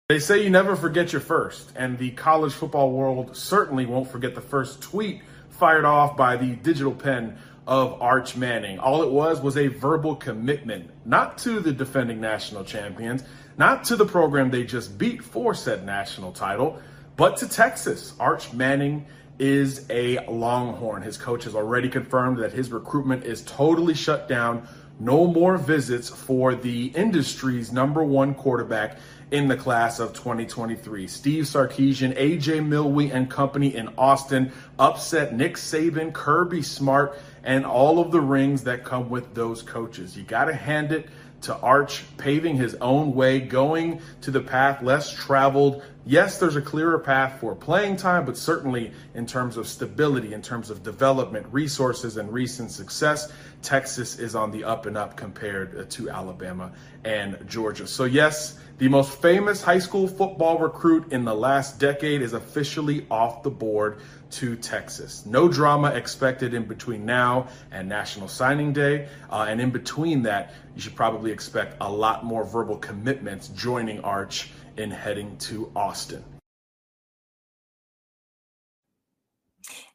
They 0.10 0.20
say 0.20 0.44
you 0.44 0.50
never 0.50 0.76
forget 0.76 1.14
your 1.14 1.22
first, 1.22 1.72
and 1.78 1.98
the 1.98 2.12
college 2.12 2.54
football 2.54 2.92
world 2.92 3.36
certainly 3.38 3.86
won't 3.86 4.12
forget 4.12 4.36
the 4.36 4.42
first 4.42 4.82
tweet 4.82 5.22
fired 5.50 5.86
off 5.86 6.18
by 6.18 6.36
the 6.36 6.56
digital 6.58 6.92
pen 6.92 7.38
of 7.68 8.02
Arch 8.02 8.36
Manning. 8.36 8.80
All 8.80 9.04
it 9.04 9.10
was 9.10 9.42
was 9.42 9.58
a 9.58 9.68
verbal 9.68 10.16
commitment, 10.16 10.90
not 11.06 11.38
to 11.40 11.60
the 11.60 11.72
defending 11.72 12.20
national 12.20 12.64
champions, 12.64 13.24
not 13.58 13.84
to 13.86 13.96
the 13.96 14.06
program 14.06 14.52
they 14.52 14.64
just 14.64 14.98
beat 14.98 15.24
for 15.24 15.54
said 15.54 15.86
national 15.86 16.32
title, 16.32 16.80
but 17.16 17.38
to 17.38 17.48
Texas. 17.48 18.14
Arch 18.20 18.54
Manning 18.54 19.06
is 19.40 19.86
a 19.90 20.26
Longhorn. 20.28 21.02
His 21.02 21.18
coach 21.18 21.44
has 21.46 21.56
already 21.56 21.90
confirmed 21.90 22.38
that 22.38 22.54
his 22.54 22.72
recruitment 22.72 23.24
is 23.24 23.42
totally 23.44 23.94
shut 23.94 24.28
down. 24.28 24.68
No 25.00 25.26
more 25.26 25.58
visits 25.58 26.10
for 26.10 26.54
the 26.54 26.88
industry's 26.88 27.72
number 27.72 28.04
one 28.04 28.36
quarterback 28.36 28.98
in 29.32 29.48
the 29.48 29.58
class 29.58 30.00
of 30.00 30.14
2023. 30.14 31.08
Steve 31.08 31.44
Sarkisian, 31.46 32.16
AJ 32.16 32.66
Milwee 32.68 33.12
and 33.12 33.30
company 33.30 33.76
in 33.76 33.90
Austin 33.98 34.52
upset 34.78 35.36
Nick 35.36 35.56
Saban, 35.56 36.14
Kirby 36.14 36.62
Smart, 36.62 37.20
and 37.44 37.66
all 37.66 38.00
of 38.00 38.12
the 38.12 38.22
rings 38.22 38.64
that 38.64 38.84
come 38.84 39.10
with 39.10 39.34
those 39.34 39.62
coaches. 39.62 40.18
You 40.18 40.24
got 40.24 40.46
to 40.46 40.54
hand 40.54 40.92
it 40.92 41.10
to 41.42 41.56
Arch 41.58 42.06
paving 42.18 42.56
his 42.56 42.76
own 42.76 43.14
way, 43.14 43.40
going 43.40 44.02
to 44.22 44.32
the 44.32 44.40
path 44.40 44.82
less 44.82 45.12
traveled. 45.12 45.84
Yes, 46.06 46.38
there's 46.38 46.58
a 46.58 46.62
clearer 46.62 47.00
path 47.00 47.40
for 47.40 47.56
playing 47.56 47.96
time, 47.96 48.26
but 48.26 48.36
certainly 48.36 48.92
in 49.14 49.26
terms 49.26 49.56
of 49.56 49.68
stability, 49.68 50.34
in 50.34 50.42
terms 50.42 50.70
of 50.70 50.84
development, 50.84 51.48
resources, 51.50 52.18
and 52.18 52.32
recent 52.34 52.72
success, 52.72 53.32
Texas 53.62 54.20
is 54.20 54.36
on 54.36 54.52
the 54.52 54.66
up 54.66 54.86
and 54.86 54.98
up 54.98 55.16
compared 55.16 55.90
to 55.90 56.10
Alabama 56.10 56.74
and 57.06 57.38
Georgia. 57.48 57.88
So, 57.88 58.04
yes, 58.04 58.60
the 58.80 58.90
most 58.90 59.22
famous 59.22 59.62
high 59.62 59.80
school 59.80 60.10
football 60.10 60.60
recruit 60.60 61.14
in 61.14 61.24
the 61.24 61.34
last 61.34 61.80
decade 61.80 62.22
is 62.22 62.34
officially 62.34 63.06
off 63.10 63.42
the 63.42 63.52
board 63.52 64.00
to 64.32 64.58
Texas. 64.58 65.26
No 65.26 65.48
drama 65.48 65.92
expected 65.92 66.54
in 66.54 66.66
between 66.66 67.06
now 67.06 67.48
and 67.72 67.88
National 67.88 68.28
Signing 68.28 68.74
Day. 68.74 69.08
Uh, 69.30 69.46
and 69.48 69.62
in 69.62 69.70
between 69.70 70.24
that, 70.24 70.54
you 70.76 70.82
should 70.82 70.96
probably 70.96 71.32
expect 71.32 71.78
a 71.80 71.90
lot 71.90 72.26
more 72.26 72.44
verbal 72.44 72.76
commitments 72.78 73.50
joining 73.50 74.02
Arch 74.02 74.50
in 74.78 74.92
heading 74.92 75.38
to 75.38 75.72
Austin. 75.76 76.24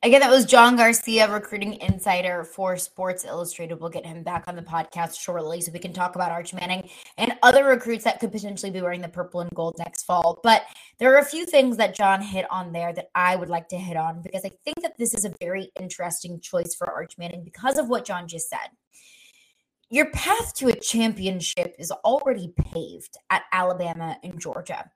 Again, 0.02 0.20
that 0.20 0.30
was 0.30 0.44
John 0.44 0.76
Garcia, 0.76 1.28
recruiting 1.28 1.74
insider 1.80 2.44
for 2.44 2.76
Sports 2.76 3.24
Illustrated. 3.24 3.80
We'll 3.80 3.90
get 3.90 4.06
him 4.06 4.22
back 4.22 4.44
on 4.46 4.54
the 4.54 4.62
podcast 4.62 5.18
shortly 5.18 5.60
so 5.60 5.72
we 5.72 5.80
can 5.80 5.92
talk 5.92 6.14
about 6.14 6.30
Arch 6.30 6.54
Manning 6.54 6.88
and 7.16 7.34
other 7.42 7.64
recruits 7.64 8.04
that 8.04 8.20
could 8.20 8.30
potentially 8.30 8.70
be 8.70 8.80
wearing 8.80 9.00
the 9.00 9.08
purple 9.08 9.40
and 9.40 9.50
gold 9.56 9.74
next 9.76 10.04
fall. 10.04 10.38
But 10.44 10.62
there 11.00 11.12
are 11.12 11.18
a 11.18 11.24
few 11.24 11.44
things 11.44 11.76
that 11.78 11.96
John 11.96 12.22
hit 12.22 12.46
on 12.48 12.70
there 12.72 12.92
that 12.92 13.10
I 13.16 13.34
would 13.34 13.48
like 13.48 13.66
to 13.70 13.76
hit 13.76 13.96
on 13.96 14.22
because 14.22 14.44
I 14.44 14.52
think 14.64 14.82
that 14.82 14.96
this 14.98 15.14
is 15.14 15.24
a 15.24 15.34
very 15.40 15.72
interesting 15.80 16.38
choice 16.38 16.76
for 16.76 16.88
Arch 16.88 17.18
Manning 17.18 17.42
because 17.42 17.76
of 17.76 17.88
what 17.88 18.04
John 18.04 18.28
just 18.28 18.48
said. 18.48 18.70
Your 19.90 20.10
path 20.10 20.52
to 20.56 20.68
a 20.68 20.78
championship 20.78 21.74
is 21.78 21.90
already 21.90 22.52
paved 22.74 23.16
at 23.30 23.44
Alabama 23.52 24.18
and 24.22 24.38
Georgia. 24.38 24.90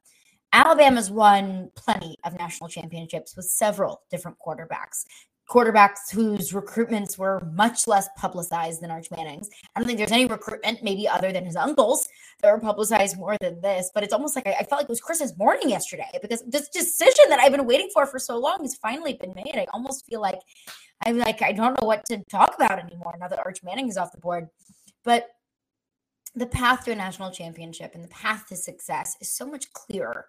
Alabama's 0.53 1.11
won 1.11 1.71
plenty 1.75 2.19
of 2.25 2.39
national 2.39 2.69
championships 2.69 3.35
with 3.35 3.47
several 3.47 4.03
different 4.11 4.37
quarterbacks. 4.47 5.07
Quarterbacks 5.49 6.13
whose 6.13 6.53
recruitments 6.53 7.17
were 7.17 7.41
much 7.55 7.87
less 7.87 8.07
publicized 8.19 8.83
than 8.83 8.91
Arch 8.91 9.11
Manning's. 9.11 9.49
I 9.75 9.81
don't 9.81 9.87
think 9.87 9.97
there's 9.97 10.13
any 10.13 10.27
recruitment, 10.27 10.83
maybe 10.83 11.09
other 11.09 11.33
than 11.33 11.47
his 11.47 11.57
uncle's, 11.57 12.07
that 12.43 12.53
were 12.53 12.61
publicized 12.61 13.17
more 13.17 13.37
than 13.41 13.63
this. 13.63 13.91
But 13.95 14.05
it's 14.05 14.13
almost 14.13 14.37
like 14.37 14.47
I, 14.47 14.53
I 14.61 14.65
felt 14.65 14.81
like 14.81 14.85
it 14.85 14.89
was 14.91 15.01
Christmas 15.01 15.37
morning 15.39 15.71
yesterday 15.71 16.09
because 16.21 16.43
this 16.47 16.69
decision 16.69 17.25
that 17.31 17.41
I've 17.41 17.53
been 17.53 17.65
waiting 17.65 17.89
for 17.95 18.05
for 18.05 18.19
so 18.19 18.39
long 18.39 18.59
has 18.61 18.75
finally 18.75 19.15
been 19.15 19.33
made. 19.35 19.57
I 19.57 19.67
almost 19.73 20.05
feel 20.05 20.21
like 20.21 20.41
I'm 21.07 21.17
like 21.17 21.41
I 21.41 21.53
don't 21.53 21.81
know 21.81 21.87
what 21.87 22.05
to 22.07 22.23
talk 22.31 22.55
about 22.57 22.79
anymore 22.79 23.17
now 23.19 23.29
that 23.29 23.39
Arch 23.39 23.63
Manning 23.63 23.89
is 23.89 23.97
off 23.97 24.13
the 24.13 24.19
board. 24.19 24.49
But 25.05 25.29
the 26.35 26.47
path 26.47 26.85
to 26.85 26.93
a 26.93 26.97
national 26.97 27.31
championship 27.31 27.95
and 27.95 28.03
the 28.03 28.09
path 28.09 28.47
to 28.49 28.57
success 28.57 29.17
is 29.21 29.31
so 29.31 29.47
much 29.47 29.73
clearer 29.73 30.27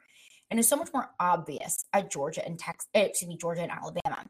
and 0.51 0.60
is 0.60 0.68
so 0.68 0.75
much 0.75 0.89
more 0.94 1.10
obvious 1.20 1.86
at 1.94 2.12
Georgia 2.12 2.46
and 2.46 2.60
Texas, 2.60 2.89
eh, 2.94 3.01
excuse 3.01 3.30
me, 3.30 3.38
Georgia 3.38 3.62
and 3.62 3.72
Alabama. 3.72 4.25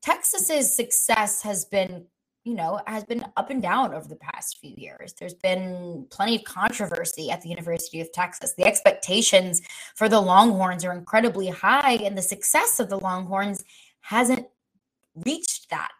Texas's 0.00 0.74
success 0.74 1.42
has 1.42 1.64
been, 1.66 2.06
you 2.44 2.54
know, 2.54 2.80
has 2.86 3.04
been 3.04 3.24
up 3.36 3.50
and 3.50 3.62
down 3.62 3.94
over 3.94 4.08
the 4.08 4.16
past 4.16 4.58
few 4.58 4.74
years. 4.76 5.14
There's 5.18 5.34
been 5.34 6.06
plenty 6.10 6.36
of 6.36 6.44
controversy 6.44 7.30
at 7.30 7.42
the 7.42 7.50
University 7.50 8.00
of 8.00 8.10
Texas. 8.12 8.54
The 8.54 8.64
expectations 8.64 9.62
for 9.94 10.08
the 10.08 10.20
Longhorns 10.20 10.84
are 10.84 10.92
incredibly 10.92 11.48
high, 11.48 11.92
and 12.02 12.18
the 12.18 12.22
success 12.22 12.80
of 12.80 12.88
the 12.88 12.98
Longhorns 12.98 13.62
hasn't 14.00 14.46
reached 15.14 15.70
that. 15.70 15.92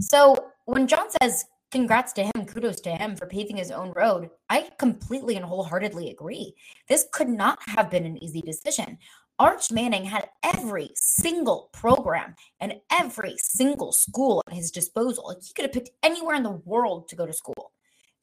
So 0.00 0.50
when 0.64 0.88
John 0.88 1.06
says 1.22 1.44
congrats 1.70 2.12
to 2.14 2.24
him, 2.24 2.46
kudos 2.46 2.80
to 2.82 2.90
him 2.90 3.16
for 3.16 3.26
paving 3.26 3.56
his 3.56 3.70
own 3.70 3.92
road. 3.94 4.30
I 4.48 4.70
completely 4.78 5.36
and 5.36 5.44
wholeheartedly 5.44 6.10
agree. 6.10 6.54
This 6.88 7.06
could 7.12 7.28
not 7.28 7.58
have 7.66 7.90
been 7.90 8.04
an 8.04 8.22
easy 8.22 8.42
decision. 8.42 8.98
Arch 9.38 9.70
Manning 9.70 10.04
had 10.04 10.30
every 10.42 10.90
single 10.96 11.70
program 11.72 12.34
and 12.58 12.74
every 12.90 13.36
single 13.38 13.92
school 13.92 14.42
at 14.48 14.54
his 14.54 14.72
disposal. 14.72 15.36
He 15.40 15.52
could 15.54 15.64
have 15.64 15.72
picked 15.72 15.90
anywhere 16.02 16.34
in 16.34 16.42
the 16.42 16.60
world 16.64 17.08
to 17.08 17.16
go 17.16 17.24
to 17.24 17.32
school. 17.32 17.72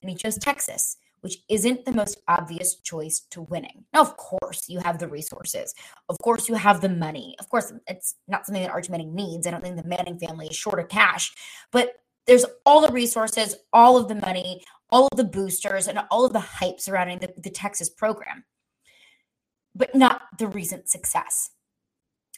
And 0.02 0.10
he 0.10 0.18
chose 0.18 0.38
Texas, 0.38 0.98
which 1.22 1.38
isn't 1.50 1.86
the 1.86 1.94
most 1.94 2.20
obvious 2.28 2.76
choice 2.76 3.22
to 3.32 3.44
winning. 3.44 3.86
Now, 3.94 4.02
of 4.02 4.18
course, 4.18 4.68
you 4.68 4.80
have 4.80 5.00
the 5.00 5.08
resources. 5.08 5.74
Of 6.10 6.18
course, 6.20 6.50
you 6.50 6.56
have 6.56 6.82
the 6.82 6.90
money. 6.90 7.36
Of 7.40 7.50
course, 7.50 7.72
it's 7.88 8.16
not 8.28 8.46
something 8.46 8.62
that 8.64 8.72
Arch 8.72 8.90
Manning 8.90 9.16
needs. 9.16 9.48
I 9.48 9.52
don't 9.52 9.64
think 9.64 9.78
the 9.78 9.88
Manning 9.88 10.20
family 10.20 10.48
is 10.48 10.56
short 10.56 10.80
of 10.80 10.90
cash. 10.90 11.34
But 11.72 11.94
there's 12.28 12.46
all 12.66 12.82
the 12.82 12.92
resources, 12.92 13.56
all 13.72 13.98
of 13.98 14.08
the 14.08 14.16
money, 14.16 14.64
all 14.90 15.08
of 15.12 15.18
the 15.18 15.24
boosters, 15.24 15.88
and 15.88 16.00
all 16.10 16.26
of 16.26 16.34
the 16.34 16.40
hype 16.40 16.80
surrounding 16.80 17.20
the, 17.20 17.34
the 17.38 17.50
Texas 17.50 17.90
program, 17.90 18.44
but 19.74 19.94
not 19.96 20.24
the 20.38 20.48
recent 20.48 20.90
success. 20.90 21.52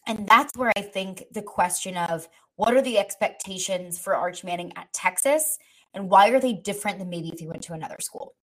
And 0.06 0.28
that's 0.28 0.56
where 0.56 0.72
I 0.78 0.82
think 0.82 1.26
the 1.32 1.42
question 1.42 1.98
of 1.98 2.28
what 2.56 2.74
are 2.74 2.82
the 2.82 2.98
expectations 2.98 4.00
for 4.00 4.16
Arch 4.16 4.44
Manning 4.44 4.72
at 4.76 4.92
Texas 4.94 5.58
and 5.94 6.10
why 6.10 6.30
are 6.30 6.40
they 6.40 6.54
different 6.54 7.00
than 7.00 7.10
maybe 7.10 7.30
if 7.30 7.40
he 7.40 7.48
went 7.48 7.62
to 7.64 7.74
another 7.74 7.98
school? 8.00 8.36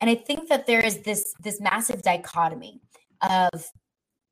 And 0.00 0.10
I 0.10 0.14
think 0.14 0.48
that 0.48 0.66
there 0.66 0.84
is 0.84 0.98
this 1.02 1.34
this 1.42 1.60
massive 1.60 2.02
dichotomy 2.02 2.80
of 3.22 3.70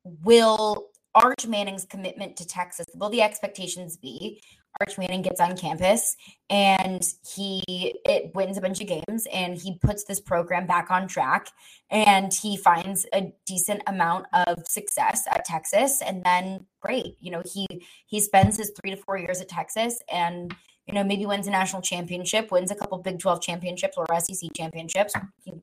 will 0.03 0.87
Arch 1.15 1.47
Manning's 1.47 1.85
commitment 1.85 2.37
to 2.37 2.47
Texas, 2.47 2.85
will 2.95 3.09
the 3.09 3.21
expectations 3.21 3.97
be 3.97 4.41
Arch 4.79 4.97
Manning 4.97 5.21
gets 5.21 5.39
on 5.39 5.57
campus 5.57 6.15
and 6.49 7.03
he 7.35 7.95
it 8.05 8.33
wins 8.33 8.57
a 8.57 8.61
bunch 8.61 8.81
of 8.81 8.87
games 8.87 9.27
and 9.31 9.57
he 9.57 9.77
puts 9.79 10.03
this 10.05 10.19
program 10.19 10.65
back 10.65 10.89
on 10.89 11.07
track 11.07 11.47
and 11.89 12.33
he 12.33 12.57
finds 12.57 13.05
a 13.13 13.33
decent 13.45 13.81
amount 13.87 14.25
of 14.33 14.65
success 14.67 15.23
at 15.29 15.45
Texas 15.45 16.01
and 16.01 16.23
then 16.23 16.65
great 16.81 17.15
you 17.19 17.31
know 17.31 17.41
he 17.45 17.67
he 18.05 18.19
spends 18.19 18.57
his 18.57 18.71
3 18.81 18.91
to 18.91 18.97
4 18.97 19.17
years 19.17 19.41
at 19.41 19.49
Texas 19.49 19.99
and 20.11 20.55
you 20.87 20.93
know 20.93 21.03
maybe 21.03 21.25
wins 21.25 21.47
a 21.47 21.51
national 21.51 21.81
championship 21.81 22.51
wins 22.51 22.71
a 22.71 22.75
couple 22.75 22.97
Big 22.97 23.19
12 23.19 23.41
championships 23.41 23.97
or 23.97 24.05
SEC 24.19 24.49
championships 24.55 25.13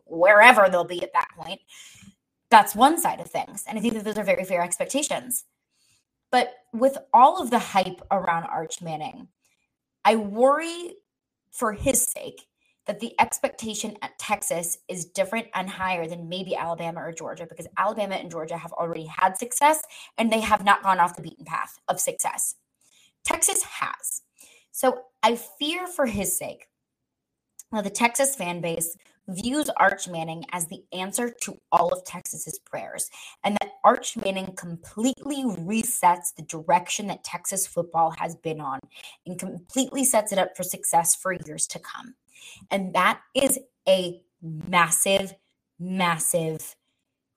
wherever 0.04 0.68
they'll 0.68 0.84
be 0.84 1.02
at 1.02 1.12
that 1.12 1.28
point. 1.36 1.60
That's 2.50 2.74
one 2.74 2.98
side 2.98 3.20
of 3.20 3.30
things. 3.30 3.64
And 3.68 3.78
I 3.78 3.82
think 3.82 3.92
that 3.92 4.04
those 4.04 4.16
are 4.16 4.24
very 4.24 4.44
fair 4.44 4.62
expectations 4.62 5.44
but 6.30 6.54
with 6.72 6.98
all 7.12 7.40
of 7.40 7.50
the 7.50 7.58
hype 7.58 8.00
around 8.10 8.44
Arch 8.44 8.82
Manning, 8.82 9.28
I 10.04 10.16
worry 10.16 10.94
for 11.50 11.72
his 11.72 12.02
sake 12.04 12.46
that 12.86 13.00
the 13.00 13.14
expectation 13.20 13.96
at 14.00 14.18
Texas 14.18 14.78
is 14.88 15.04
different 15.04 15.46
and 15.54 15.68
higher 15.68 16.06
than 16.06 16.28
maybe 16.28 16.56
Alabama 16.56 17.00
or 17.02 17.12
Georgia 17.12 17.46
because 17.46 17.66
Alabama 17.76 18.14
and 18.14 18.30
Georgia 18.30 18.56
have 18.56 18.72
already 18.72 19.04
had 19.04 19.36
success 19.36 19.82
and 20.16 20.32
they 20.32 20.40
have 20.40 20.64
not 20.64 20.82
gone 20.82 20.98
off 20.98 21.14
the 21.14 21.22
beaten 21.22 21.44
path 21.44 21.78
of 21.88 22.00
success. 22.00 22.54
Texas 23.24 23.62
has. 23.62 24.22
So 24.72 25.02
I 25.22 25.36
fear 25.36 25.86
for 25.86 26.06
his 26.06 26.36
sake. 26.36 26.68
Now, 27.70 27.82
the 27.82 27.90
Texas 27.90 28.34
fan 28.34 28.62
base 28.62 28.96
views 29.28 29.70
Arch 29.76 30.08
Manning 30.08 30.44
as 30.52 30.66
the 30.66 30.82
answer 30.92 31.30
to 31.42 31.58
all 31.70 31.92
of 31.92 32.04
Texas's 32.04 32.58
prayers, 32.58 33.10
and 33.44 33.56
that 33.60 33.72
Arch 33.84 34.16
Manning 34.16 34.54
completely 34.56 35.44
resets 35.44 36.34
the 36.34 36.42
direction 36.42 37.06
that 37.08 37.24
Texas 37.24 37.66
football 37.66 38.14
has 38.18 38.34
been 38.36 38.60
on 38.60 38.80
and 39.26 39.38
completely 39.38 40.04
sets 40.04 40.32
it 40.32 40.38
up 40.38 40.56
for 40.56 40.62
success 40.62 41.14
for 41.14 41.32
years 41.46 41.66
to 41.68 41.78
come. 41.78 42.14
And 42.70 42.94
that 42.94 43.20
is 43.34 43.58
a 43.88 44.22
massive, 44.42 45.34
massive 45.78 46.76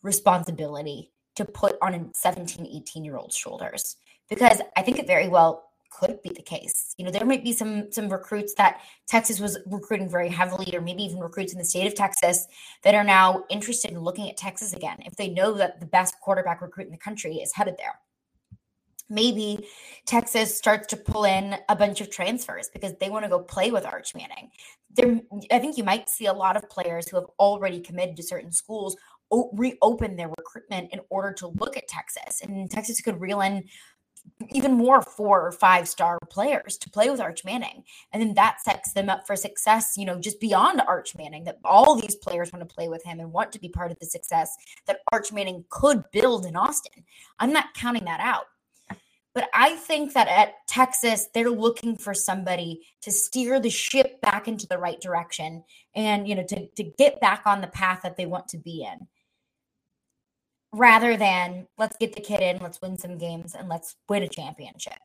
responsibility 0.02 1.12
to 1.36 1.46
put 1.46 1.78
on 1.82 1.94
a 1.94 2.06
17, 2.14 2.66
18 2.66 3.06
year 3.06 3.18
old's 3.18 3.36
shoulders 3.36 3.98
because 4.30 4.62
I 4.78 4.82
think 4.82 4.98
it 4.98 5.08
very 5.08 5.28
well 5.28 5.71
could 5.92 6.22
be 6.22 6.30
the 6.30 6.42
case. 6.42 6.96
You 6.98 7.06
know, 7.06 7.12
there 7.12 7.26
might 7.26 7.44
be 7.44 7.54
some 7.54 7.92
some 7.92 8.10
recruits 8.10 8.54
that 8.56 8.82
Texas 9.08 9.40
was 9.40 9.60
recruiting 9.66 10.10
very 10.10 10.30
heavily, 10.30 10.74
or 10.76 10.82
maybe 10.82 11.04
even 11.04 11.20
recruits 11.20 11.54
in 11.54 11.60
the 11.60 11.66
state 11.66 11.88
of 11.88 11.96
Texas 11.96 12.48
that 12.84 12.96
are 12.96 13.04
now 13.04 13.44
interested 13.50 13.92
in 13.92 14.00
looking 14.00 14.30
at 14.30 14.38
Texas 14.38 14.74
again 14.74 14.98
if 15.06 15.16
they 15.16 15.30
know 15.30 15.54
that 15.54 15.80
the 15.80 15.86
best 15.86 16.16
quarterback 16.22 16.62
recruit 16.62 16.86
in 16.86 16.92
the 16.92 16.98
country 16.98 17.36
is 17.36 17.54
headed 17.54 17.76
there. 17.78 18.00
Maybe 19.10 19.68
Texas 20.06 20.58
starts 20.58 20.88
to 20.88 20.98
pull 20.98 21.26
in 21.26 21.58
a 21.68 21.76
bunch 21.76 22.00
of 22.00 22.10
transfers 22.10 22.70
because 22.72 22.94
they 23.00 23.10
want 23.10 23.26
to 23.26 23.30
go 23.30 23.40
play 23.40 23.70
with 23.70 23.86
Arch 23.86 24.16
Manning. 24.16 24.50
There, 24.90 25.20
I 25.52 25.60
think 25.60 25.78
you 25.78 25.84
might 25.84 26.10
see 26.10 26.28
a 26.28 26.34
lot 26.34 26.56
of 26.56 26.70
players 26.70 27.10
who 27.10 27.18
have 27.18 27.28
already 27.38 27.82
committed 27.82 28.16
to 28.18 28.24
certain 28.24 28.54
schools 28.54 28.96
reopen 29.54 30.16
their 30.16 30.30
recruitment 30.30 30.92
in 30.92 31.00
order 31.10 31.34
to 31.34 31.48
look 31.48 31.78
at 31.78 31.88
Texas. 31.88 32.42
And 32.42 32.70
Texas 32.70 33.02
could 33.02 33.20
reel 33.20 33.42
in 33.42 33.64
even 34.50 34.74
more 34.74 35.02
four 35.02 35.46
or 35.46 35.52
five 35.52 35.88
star 35.88 36.20
players 36.30 36.78
to 36.78 36.90
play 36.90 37.10
with 37.10 37.20
Arch 37.20 37.44
Manning. 37.46 37.84
And 38.12 38.22
then 38.22 38.34
that 38.36 38.62
sets 38.62 38.94
them 38.94 39.10
up 39.10 39.26
for 39.26 39.36
success, 39.36 39.94
you 39.98 40.06
know, 40.06 40.20
just 40.20 40.40
beyond 40.40 40.82
Arch 40.88 41.16
Manning, 41.16 41.44
that 41.46 41.60
all 41.64 41.96
these 41.96 42.16
players 42.16 42.52
want 42.52 42.68
to 42.68 42.74
play 42.74 42.90
with 42.90 43.04
him 43.04 43.20
and 43.20 43.32
want 43.32 43.52
to 43.54 43.60
be 43.60 43.70
part 43.70 43.92
of 43.92 44.00
the 44.00 44.06
success 44.06 44.56
that 44.88 45.00
Arch 45.12 45.32
Manning 45.32 45.66
could 45.70 46.04
build 46.12 46.46
in 46.46 46.56
Austin. 46.56 47.04
I'm 47.40 47.54
not 47.54 47.74
counting 47.74 48.06
that 48.06 48.20
out. 48.20 48.46
But 49.34 49.50
I 49.54 49.76
think 49.78 50.14
that 50.14 50.28
at 50.28 50.56
Texas, 50.68 51.30
they're 51.34 51.50
looking 51.50 51.96
for 51.96 52.14
somebody 52.14 52.82
to 53.02 53.12
steer 53.12 53.62
the 53.62 53.70
ship 53.70 54.20
back 54.20 54.48
into 54.50 54.68
the 54.68 54.78
right 54.78 55.00
direction 55.00 55.64
and, 55.96 56.28
you 56.28 56.36
know, 56.36 56.44
to, 56.50 56.68
to 56.68 56.84
get 56.84 57.22
back 57.22 57.44
on 57.46 57.62
the 57.62 57.68
path 57.68 58.02
that 58.04 58.18
they 58.18 58.26
want 58.26 58.50
to 58.50 58.58
be 58.58 58.84
in 58.84 59.08
rather 60.74 61.18
than 61.18 61.68
let's 61.78 61.98
get 61.98 62.14
the 62.14 62.22
kid 62.22 62.42
in, 62.42 62.60
let's 62.62 62.82
win 62.82 62.98
some 62.98 63.18
games, 63.18 63.56
and 63.56 63.68
let's 63.68 63.96
win 64.10 64.24
a 64.24 64.28
championship. 64.28 64.98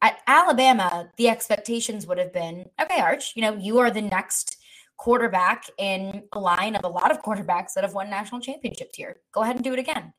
At 0.00 0.18
Alabama, 0.26 1.10
the 1.16 1.28
expectations 1.28 2.06
would 2.06 2.18
have 2.18 2.32
been 2.32 2.66
okay, 2.80 3.00
Arch, 3.00 3.32
you 3.34 3.42
know, 3.42 3.56
you 3.56 3.78
are 3.78 3.90
the 3.90 4.02
next 4.02 4.56
quarterback 4.96 5.64
in 5.78 6.24
a 6.32 6.38
line 6.38 6.76
of 6.76 6.84
a 6.84 6.88
lot 6.88 7.10
of 7.10 7.22
quarterbacks 7.22 7.72
that 7.74 7.84
have 7.84 7.94
won 7.94 8.10
national 8.10 8.40
championships 8.40 8.96
here. 8.96 9.16
Go 9.32 9.42
ahead 9.42 9.56
and 9.56 9.64
do 9.64 9.72
it 9.72 9.78
again. 9.78 10.12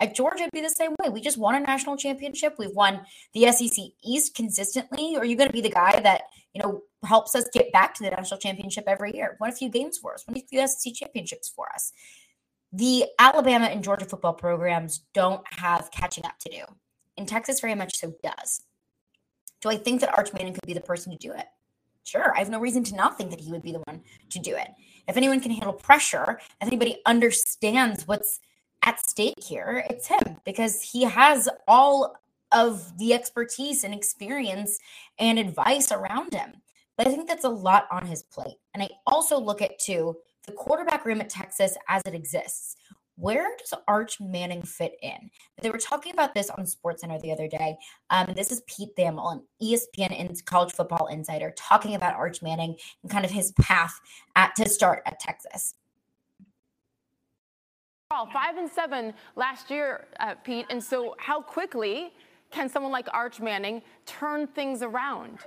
At 0.00 0.16
Georgia, 0.16 0.42
it'd 0.42 0.52
be 0.52 0.60
the 0.60 0.68
same 0.68 0.94
way. 1.00 1.08
We 1.08 1.20
just 1.20 1.38
won 1.38 1.54
a 1.54 1.60
national 1.60 1.96
championship. 1.96 2.56
We've 2.58 2.74
won 2.74 3.02
the 3.32 3.50
SEC 3.52 3.84
East 4.04 4.34
consistently. 4.34 5.16
Are 5.16 5.24
you 5.24 5.36
going 5.36 5.48
to 5.48 5.52
be 5.52 5.60
the 5.60 5.70
guy 5.70 6.00
that, 6.00 6.22
you 6.52 6.60
know, 6.60 6.82
helps 7.04 7.36
us 7.36 7.48
get 7.52 7.72
back 7.72 7.94
to 7.94 8.02
the 8.02 8.10
national 8.10 8.40
championship 8.40 8.84
every 8.88 9.14
year? 9.14 9.36
Won 9.40 9.50
a 9.50 9.54
few 9.54 9.68
games 9.68 9.98
for 9.98 10.14
us, 10.14 10.24
won 10.26 10.36
a 10.36 10.40
few 10.40 10.66
SEC 10.66 10.94
championships 10.94 11.48
for 11.48 11.68
us 11.72 11.92
the 12.74 13.06
Alabama 13.20 13.66
and 13.66 13.84
Georgia 13.84 14.04
football 14.04 14.32
programs 14.32 15.02
don't 15.12 15.42
have 15.46 15.92
catching 15.92 16.26
up 16.26 16.38
to 16.40 16.50
do. 16.50 16.64
And 17.16 17.28
Texas 17.28 17.60
very 17.60 17.76
much 17.76 17.96
so 17.96 18.12
does. 18.20 18.62
Do 19.60 19.70
I 19.70 19.76
think 19.76 20.00
that 20.00 20.12
Arch 20.16 20.32
Manning 20.32 20.54
could 20.54 20.66
be 20.66 20.74
the 20.74 20.80
person 20.80 21.12
to 21.12 21.18
do 21.18 21.32
it? 21.32 21.46
Sure. 22.02 22.34
I 22.34 22.40
have 22.40 22.50
no 22.50 22.58
reason 22.58 22.82
to 22.84 22.96
not 22.96 23.16
think 23.16 23.30
that 23.30 23.40
he 23.40 23.52
would 23.52 23.62
be 23.62 23.70
the 23.70 23.82
one 23.86 24.02
to 24.30 24.38
do 24.40 24.56
it. 24.56 24.68
If 25.06 25.16
anyone 25.16 25.40
can 25.40 25.52
handle 25.52 25.72
pressure, 25.72 26.40
if 26.60 26.66
anybody 26.66 27.00
understands 27.06 28.08
what's 28.08 28.40
at 28.82 29.00
stake 29.06 29.42
here, 29.42 29.84
it's 29.88 30.08
him 30.08 30.38
because 30.44 30.82
he 30.82 31.04
has 31.04 31.48
all 31.68 32.16
of 32.50 32.98
the 32.98 33.14
expertise 33.14 33.84
and 33.84 33.94
experience 33.94 34.80
and 35.18 35.38
advice 35.38 35.92
around 35.92 36.34
him. 36.34 36.54
But 36.96 37.06
I 37.06 37.10
think 37.10 37.28
that's 37.28 37.44
a 37.44 37.48
lot 37.48 37.86
on 37.90 38.06
his 38.06 38.24
plate. 38.24 38.56
And 38.74 38.82
I 38.82 38.88
also 39.06 39.38
look 39.38 39.62
at 39.62 39.78
too 39.78 40.16
the 40.46 40.52
quarterback 40.52 41.04
room 41.04 41.20
at 41.20 41.28
Texas 41.28 41.76
as 41.88 42.02
it 42.06 42.14
exists. 42.14 42.76
Where 43.16 43.56
does 43.58 43.72
Arch 43.86 44.20
Manning 44.20 44.62
fit 44.62 44.96
in? 45.00 45.30
They 45.62 45.70
were 45.70 45.78
talking 45.78 46.12
about 46.12 46.34
this 46.34 46.50
on 46.50 46.64
SportsCenter 46.64 47.20
the 47.22 47.30
other 47.30 47.46
day. 47.46 47.76
Um, 48.10 48.32
this 48.34 48.50
is 48.50 48.62
Pete 48.66 48.96
Thamel, 48.98 49.32
an 49.32 49.42
ESPN 49.62 50.18
in 50.18 50.34
College 50.44 50.72
Football 50.72 51.06
Insider, 51.06 51.54
talking 51.56 51.94
about 51.94 52.14
Arch 52.14 52.42
Manning 52.42 52.76
and 53.02 53.12
kind 53.12 53.24
of 53.24 53.30
his 53.30 53.52
path 53.52 54.00
at 54.34 54.56
to 54.56 54.68
start 54.68 55.02
at 55.06 55.20
Texas. 55.20 55.74
Five 58.32 58.56
and 58.58 58.70
seven 58.70 59.12
last 59.34 59.70
year, 59.70 60.06
uh, 60.20 60.34
Pete. 60.44 60.66
And 60.70 60.82
so, 60.82 61.16
how 61.18 61.40
quickly 61.40 62.12
can 62.50 62.68
someone 62.68 62.92
like 62.92 63.08
Arch 63.12 63.40
Manning 63.40 63.82
turn 64.06 64.46
things 64.46 64.82
around? 64.82 65.38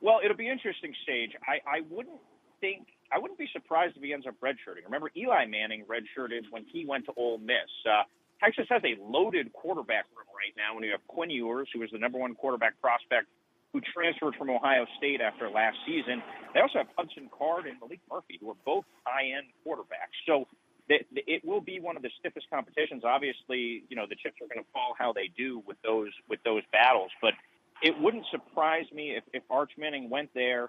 Well, 0.00 0.20
it'll 0.24 0.36
be 0.36 0.48
interesting, 0.48 0.94
Sage. 1.06 1.32
I, 1.46 1.78
I 1.78 1.80
wouldn't 1.90 2.20
think 2.60 2.86
I 3.12 3.18
wouldn't 3.18 3.38
be 3.38 3.48
surprised 3.52 3.96
if 3.96 4.02
he 4.02 4.12
ends 4.12 4.26
up 4.26 4.34
redshirting. 4.42 4.84
Remember, 4.84 5.10
Eli 5.16 5.46
Manning 5.46 5.84
redshirted 5.84 6.50
when 6.50 6.64
he 6.72 6.86
went 6.86 7.04
to 7.06 7.12
Ole 7.16 7.38
Miss. 7.38 7.68
Uh, 7.84 8.04
Texas 8.42 8.66
has 8.70 8.82
a 8.84 8.96
loaded 9.00 9.52
quarterback 9.52 10.06
room 10.16 10.26
right 10.34 10.54
now 10.56 10.74
when 10.74 10.84
you 10.84 10.90
have 10.90 11.06
Quinn 11.06 11.30
Ewers, 11.30 11.68
who 11.72 11.80
was 11.80 11.90
the 11.92 11.98
number 11.98 12.18
one 12.18 12.34
quarterback 12.34 12.80
prospect 12.80 13.28
who 13.72 13.80
transferred 13.80 14.34
from 14.36 14.50
Ohio 14.50 14.84
State 14.98 15.20
after 15.20 15.48
last 15.48 15.76
season. 15.86 16.22
They 16.52 16.60
also 16.60 16.78
have 16.78 16.88
Hudson 16.96 17.30
Card 17.36 17.66
and 17.66 17.80
Maalik 17.80 18.00
Murphy, 18.10 18.38
who 18.40 18.50
are 18.50 18.60
both 18.66 18.84
high-end 19.04 19.46
quarterbacks. 19.66 20.12
So 20.26 20.46
it, 20.88 21.06
it 21.14 21.44
will 21.44 21.60
be 21.60 21.80
one 21.80 21.96
of 21.96 22.02
the 22.02 22.10
stiffest 22.18 22.46
competitions. 22.50 23.02
Obviously, 23.04 23.84
you 23.88 23.96
know 23.96 24.04
the 24.08 24.16
chips 24.16 24.36
are 24.42 24.48
going 24.52 24.62
to 24.62 24.70
fall 24.72 24.94
how 24.98 25.12
they 25.12 25.30
do 25.36 25.62
with 25.66 25.76
those 25.82 26.10
with 26.28 26.40
those 26.44 26.62
battles, 26.72 27.10
but 27.22 27.32
it 27.82 27.98
wouldn't 27.98 28.24
surprise 28.30 28.84
me 28.92 29.16
if, 29.16 29.24
if 29.32 29.42
Arch 29.50 29.72
Manning 29.78 30.10
went 30.10 30.30
there 30.34 30.68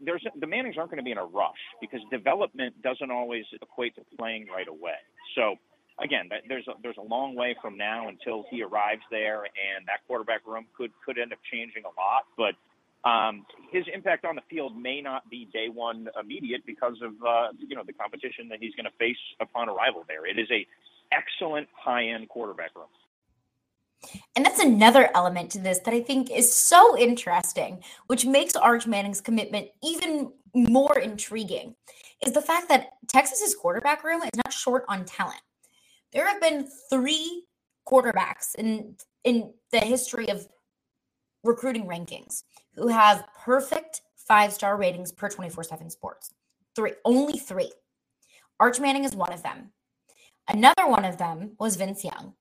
there's 0.00 0.24
the 0.38 0.46
Mannings 0.46 0.76
aren't 0.76 0.90
going 0.90 0.98
to 0.98 1.04
be 1.04 1.12
in 1.12 1.18
a 1.18 1.24
rush 1.24 1.60
because 1.80 2.00
development 2.10 2.80
doesn't 2.82 3.10
always 3.10 3.44
equate 3.60 3.94
to 3.96 4.02
playing 4.18 4.46
right 4.54 4.68
away. 4.68 5.00
So 5.34 5.56
again, 6.02 6.28
there's 6.48 6.66
a, 6.68 6.72
there's 6.82 6.96
a 6.98 7.02
long 7.02 7.34
way 7.34 7.56
from 7.60 7.76
now 7.76 8.08
until 8.08 8.44
he 8.50 8.62
arrives 8.62 9.02
there, 9.10 9.44
and 9.44 9.86
that 9.86 10.06
quarterback 10.06 10.46
room 10.46 10.66
could 10.76 10.92
could 11.04 11.18
end 11.18 11.32
up 11.32 11.38
changing 11.50 11.84
a 11.84 11.92
lot. 11.98 12.24
But 12.36 12.54
um, 13.08 13.46
his 13.72 13.84
impact 13.92 14.24
on 14.24 14.34
the 14.36 14.42
field 14.50 14.76
may 14.76 15.00
not 15.00 15.28
be 15.30 15.48
day 15.52 15.68
one 15.68 16.08
immediate 16.20 16.66
because 16.66 16.96
of 17.02 17.12
uh, 17.26 17.48
you 17.58 17.76
know 17.76 17.82
the 17.86 17.92
competition 17.92 18.48
that 18.50 18.58
he's 18.60 18.74
going 18.74 18.86
to 18.86 18.96
face 18.98 19.20
upon 19.40 19.68
arrival 19.68 20.04
there. 20.08 20.26
It 20.26 20.38
is 20.38 20.48
a 20.50 20.66
excellent 21.12 21.68
high 21.72 22.08
end 22.08 22.28
quarterback 22.28 22.74
room. 22.74 22.88
And 24.34 24.44
that's 24.44 24.60
another 24.60 25.10
element 25.14 25.50
to 25.52 25.58
this 25.58 25.80
that 25.80 25.94
I 25.94 26.02
think 26.02 26.30
is 26.30 26.52
so 26.52 26.96
interesting, 26.98 27.82
which 28.06 28.26
makes 28.26 28.56
Arch 28.56 28.86
Manning's 28.86 29.20
commitment 29.20 29.68
even 29.82 30.32
more 30.54 30.98
intriguing, 30.98 31.74
is 32.24 32.32
the 32.32 32.42
fact 32.42 32.68
that 32.68 32.90
Texas's 33.08 33.54
quarterback 33.54 34.04
room 34.04 34.22
is 34.22 34.30
not 34.36 34.52
short 34.52 34.84
on 34.88 35.04
talent. 35.04 35.40
There 36.12 36.26
have 36.26 36.40
been 36.40 36.68
three 36.90 37.44
quarterbacks 37.86 38.54
in 38.56 38.96
in 39.24 39.52
the 39.72 39.80
history 39.80 40.28
of 40.28 40.46
recruiting 41.42 41.86
rankings 41.86 42.44
who 42.74 42.88
have 42.88 43.26
perfect 43.44 44.02
five-star 44.16 44.76
ratings 44.76 45.12
per 45.12 45.28
24/7 45.28 45.90
sports. 45.90 46.32
Three, 46.74 46.92
only 47.04 47.38
three. 47.38 47.72
Arch 48.58 48.80
Manning 48.80 49.04
is 49.04 49.14
one 49.14 49.32
of 49.32 49.42
them. 49.42 49.72
Another 50.48 50.86
one 50.86 51.04
of 51.04 51.18
them 51.18 51.56
was 51.58 51.76
Vince 51.76 52.04
Young. 52.04 52.34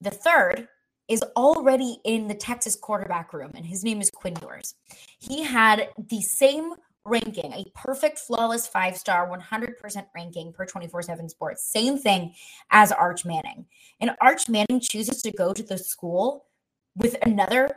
The 0.00 0.10
third 0.10 0.68
is 1.12 1.22
already 1.36 1.98
in 2.04 2.26
the 2.26 2.34
Texas 2.34 2.74
quarterback 2.74 3.34
room, 3.34 3.52
and 3.54 3.66
his 3.66 3.84
name 3.84 4.00
is 4.00 4.10
Quinn 4.10 4.34
Ewers. 4.40 4.74
He 5.18 5.42
had 5.42 5.90
the 5.98 6.22
same 6.22 6.72
ranking, 7.04 7.52
a 7.52 7.66
perfect, 7.74 8.18
flawless 8.18 8.66
five 8.66 8.96
star, 8.96 9.28
100% 9.28 10.06
ranking 10.14 10.52
per 10.54 10.64
24 10.64 11.02
7 11.02 11.28
sports. 11.28 11.64
Same 11.64 11.98
thing 11.98 12.34
as 12.70 12.92
Arch 12.92 13.26
Manning. 13.26 13.66
And 14.00 14.12
Arch 14.22 14.48
Manning 14.48 14.80
chooses 14.80 15.20
to 15.22 15.30
go 15.32 15.52
to 15.52 15.62
the 15.62 15.76
school 15.76 16.46
with 16.96 17.16
another 17.22 17.76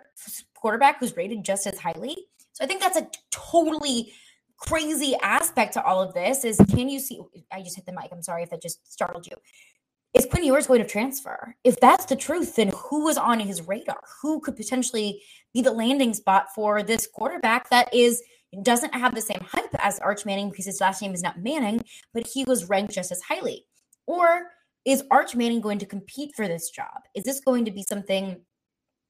quarterback 0.53 0.99
who's 0.99 1.17
rated 1.17 1.43
just 1.43 1.67
as 1.67 1.77
highly. 1.77 2.15
So 2.53 2.63
I 2.63 2.67
think 2.67 2.79
that's 2.79 2.97
a 2.97 3.09
totally 3.31 4.13
crazy 4.57 5.15
aspect 5.21 5.73
to 5.73 5.83
all 5.83 6.01
of 6.01 6.13
this 6.13 6.45
is 6.45 6.57
can 6.69 6.87
you 6.87 6.99
see 6.99 7.19
I 7.51 7.61
just 7.61 7.75
hit 7.75 7.85
the 7.85 7.91
mic. 7.91 8.09
I'm 8.13 8.21
sorry 8.21 8.43
if 8.43 8.49
that 8.51 8.61
just 8.61 8.89
startled 8.89 9.27
you 9.27 9.35
is 10.15 10.25
Quinn 10.25 10.45
Ewers 10.45 10.67
going 10.67 10.81
to 10.81 10.87
transfer? 10.87 11.55
If 11.63 11.79
that's 11.79 12.05
the 12.05 12.15
truth, 12.15 12.55
then 12.55 12.71
who 12.73 13.03
was 13.03 13.17
on 13.17 13.39
his 13.39 13.67
radar? 13.67 13.99
Who 14.21 14.39
could 14.39 14.55
potentially 14.55 15.21
be 15.53 15.61
the 15.61 15.71
landing 15.71 16.13
spot 16.13 16.47
for 16.55 16.81
this 16.81 17.05
quarterback 17.05 17.69
that 17.69 17.93
is 17.93 18.23
doesn't 18.63 18.95
have 18.95 19.13
the 19.13 19.21
same 19.21 19.41
hype 19.41 19.75
as 19.79 19.99
Arch 19.99 20.25
Manning 20.25 20.49
because 20.49 20.65
his 20.65 20.79
last 20.79 21.01
name 21.01 21.13
is 21.13 21.21
not 21.21 21.43
Manning, 21.43 21.83
but 22.13 22.25
he 22.25 22.45
was 22.45 22.69
ranked 22.69 22.93
just 22.93 23.11
as 23.11 23.21
highly? 23.21 23.65
Or 24.07 24.51
is 24.85 25.03
Arch 25.11 25.35
Manning 25.35 25.59
going 25.59 25.79
to 25.79 25.85
compete 25.85 26.33
for 26.33 26.47
this 26.47 26.69
job? 26.69 27.01
Is 27.13 27.25
this 27.25 27.41
going 27.41 27.65
to 27.65 27.71
be 27.71 27.83
something 27.83 28.39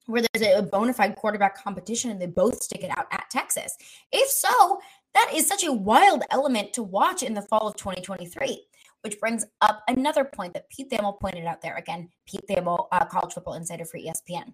where 0.07 0.23
there's 0.33 0.57
a 0.57 0.63
bona 0.63 0.93
fide 0.93 1.15
quarterback 1.15 1.61
competition 1.61 2.09
and 2.09 2.19
they 2.19 2.25
both 2.25 2.63
stick 2.63 2.83
it 2.83 2.97
out 2.97 3.05
at 3.11 3.29
Texas? 3.29 3.77
If 4.11 4.29
so, 4.29 4.79
that 5.13 5.31
is 5.35 5.47
such 5.47 5.63
a 5.63 5.71
wild 5.71 6.23
element 6.31 6.73
to 6.73 6.83
watch 6.83 7.21
in 7.21 7.35
the 7.35 7.43
fall 7.43 7.67
of 7.67 7.75
2023 7.75 8.65
which 9.05 9.19
brings 9.19 9.45
up 9.61 9.83
another 9.87 10.25
point 10.25 10.55
that 10.55 10.67
Pete 10.67 10.89
Thamel 10.89 11.19
pointed 11.19 11.45
out 11.45 11.61
there. 11.61 11.75
Again, 11.75 12.09
Pete 12.25 12.41
Thamel, 12.49 12.87
uh, 12.91 13.05
college 13.05 13.33
football 13.33 13.53
insider 13.53 13.85
for 13.85 13.99
ESPN, 13.99 14.53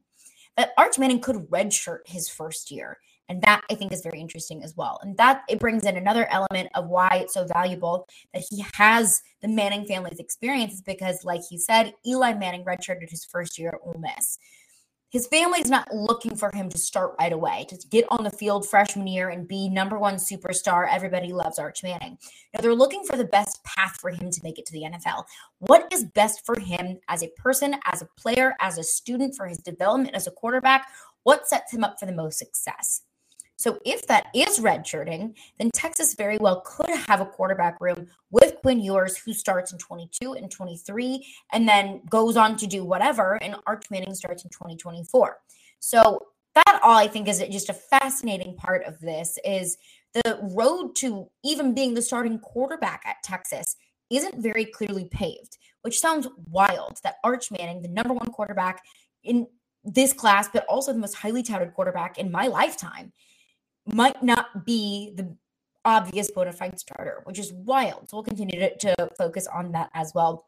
that 0.57 0.73
Arch 0.77 0.99
Manning 0.99 1.21
could 1.21 1.49
redshirt 1.49 1.99
his 2.05 2.27
first 2.27 2.69
year. 2.69 2.97
And 3.29 3.41
that 3.43 3.61
I 3.71 3.75
think 3.75 3.93
is 3.93 4.01
very 4.01 4.19
interesting 4.19 4.61
as 4.61 4.75
well. 4.75 4.99
And 5.01 5.15
that 5.15 5.43
it 5.47 5.57
brings 5.57 5.85
in 5.85 5.95
another 5.95 6.27
element 6.29 6.67
of 6.75 6.89
why 6.89 7.19
it's 7.21 7.33
so 7.33 7.47
valuable 7.47 8.05
that 8.33 8.43
he 8.49 8.65
has 8.73 9.21
the 9.41 9.47
Manning 9.47 9.85
family's 9.85 10.19
experience 10.19 10.81
because, 10.81 11.23
like 11.23 11.39
he 11.49 11.57
said, 11.57 11.93
Eli 12.05 12.33
Manning 12.33 12.65
redshirted 12.65 13.09
his 13.09 13.23
first 13.23 13.57
year 13.57 13.69
at 13.69 13.79
Ole 13.87 14.01
Miss. 14.01 14.37
His 15.11 15.27
family's 15.27 15.69
not 15.69 15.93
looking 15.93 16.37
for 16.37 16.49
him 16.53 16.69
to 16.69 16.77
start 16.77 17.15
right 17.19 17.33
away, 17.33 17.65
to 17.67 17.77
get 17.89 18.05
on 18.09 18.23
the 18.23 18.31
field 18.31 18.67
freshman 18.67 19.07
year 19.07 19.29
and 19.29 19.45
be 19.45 19.67
number 19.67 19.99
one 19.99 20.15
superstar. 20.15 20.87
Everybody 20.89 21.33
loves 21.33 21.59
Arch 21.59 21.83
Manning. 21.83 22.17
Now, 22.53 22.61
they're 22.61 22.73
looking 22.73 23.03
for 23.03 23.17
the 23.17 23.25
best 23.25 23.61
path 23.65 23.97
for 23.99 24.09
him 24.09 24.31
to 24.31 24.41
make 24.41 24.57
it 24.57 24.65
to 24.67 24.73
the 24.73 24.83
NFL. 24.83 25.25
What 25.59 25.91
is 25.91 26.05
best 26.05 26.45
for 26.45 26.57
him 26.57 26.99
as 27.09 27.23
a 27.23 27.31
person, 27.35 27.75
as 27.85 28.01
a 28.01 28.07
player, 28.17 28.55
as 28.61 28.77
a 28.77 28.83
student, 28.83 29.35
for 29.35 29.47
his 29.47 29.57
development 29.57 30.15
as 30.15 30.27
a 30.27 30.31
quarterback? 30.31 30.87
What 31.23 31.45
sets 31.45 31.73
him 31.73 31.83
up 31.83 31.99
for 31.99 32.05
the 32.05 32.13
most 32.13 32.39
success? 32.39 33.01
So 33.61 33.77
if 33.85 34.07
that 34.07 34.25
is 34.33 34.59
redshirting, 34.59 35.35
then 35.59 35.69
Texas 35.71 36.15
very 36.15 36.39
well 36.39 36.61
could 36.61 36.89
have 36.89 37.21
a 37.21 37.27
quarterback 37.27 37.79
room 37.79 38.07
with 38.31 38.55
Quinn 38.61 38.79
Ewers, 38.79 39.17
who 39.17 39.33
starts 39.33 39.71
in 39.71 39.77
22 39.77 40.33
and 40.33 40.49
23, 40.49 41.23
and 41.53 41.69
then 41.69 42.01
goes 42.09 42.37
on 42.37 42.57
to 42.57 42.65
do 42.65 42.83
whatever, 42.83 43.35
and 43.35 43.55
Arch 43.67 43.85
Manning 43.91 44.15
starts 44.15 44.43
in 44.43 44.49
2024. 44.49 45.37
So 45.79 46.25
that 46.55 46.79
all 46.81 46.97
I 46.97 47.07
think 47.07 47.27
is 47.27 47.43
just 47.51 47.69
a 47.69 47.73
fascinating 47.73 48.55
part 48.55 48.83
of 48.85 48.99
this 48.99 49.37
is 49.45 49.77
the 50.15 50.39
road 50.41 50.95
to 50.95 51.29
even 51.45 51.75
being 51.75 51.93
the 51.93 52.01
starting 52.01 52.39
quarterback 52.39 53.03
at 53.05 53.21
Texas 53.23 53.75
isn't 54.09 54.41
very 54.41 54.65
clearly 54.65 55.05
paved, 55.05 55.59
which 55.83 55.99
sounds 55.99 56.27
wild 56.49 56.97
that 57.03 57.17
Arch 57.23 57.51
Manning, 57.51 57.83
the 57.83 57.87
number 57.89 58.13
one 58.13 58.31
quarterback 58.31 58.81
in 59.23 59.45
this 59.83 60.13
class, 60.13 60.49
but 60.51 60.65
also 60.65 60.91
the 60.93 60.99
most 60.99 61.13
highly 61.13 61.43
touted 61.43 61.75
quarterback 61.75 62.17
in 62.17 62.31
my 62.31 62.47
lifetime, 62.47 63.13
might 63.93 64.21
not 64.23 64.65
be 64.65 65.13
the 65.15 65.35
obvious 65.83 66.29
bona 66.31 66.53
fide 66.53 66.79
starter, 66.79 67.21
which 67.25 67.39
is 67.39 67.51
wild. 67.53 68.09
So 68.09 68.17
we'll 68.17 68.23
continue 68.23 68.59
to, 68.59 68.77
to 68.77 69.09
focus 69.17 69.47
on 69.47 69.71
that 69.71 69.89
as 69.93 70.13
well. 70.13 70.45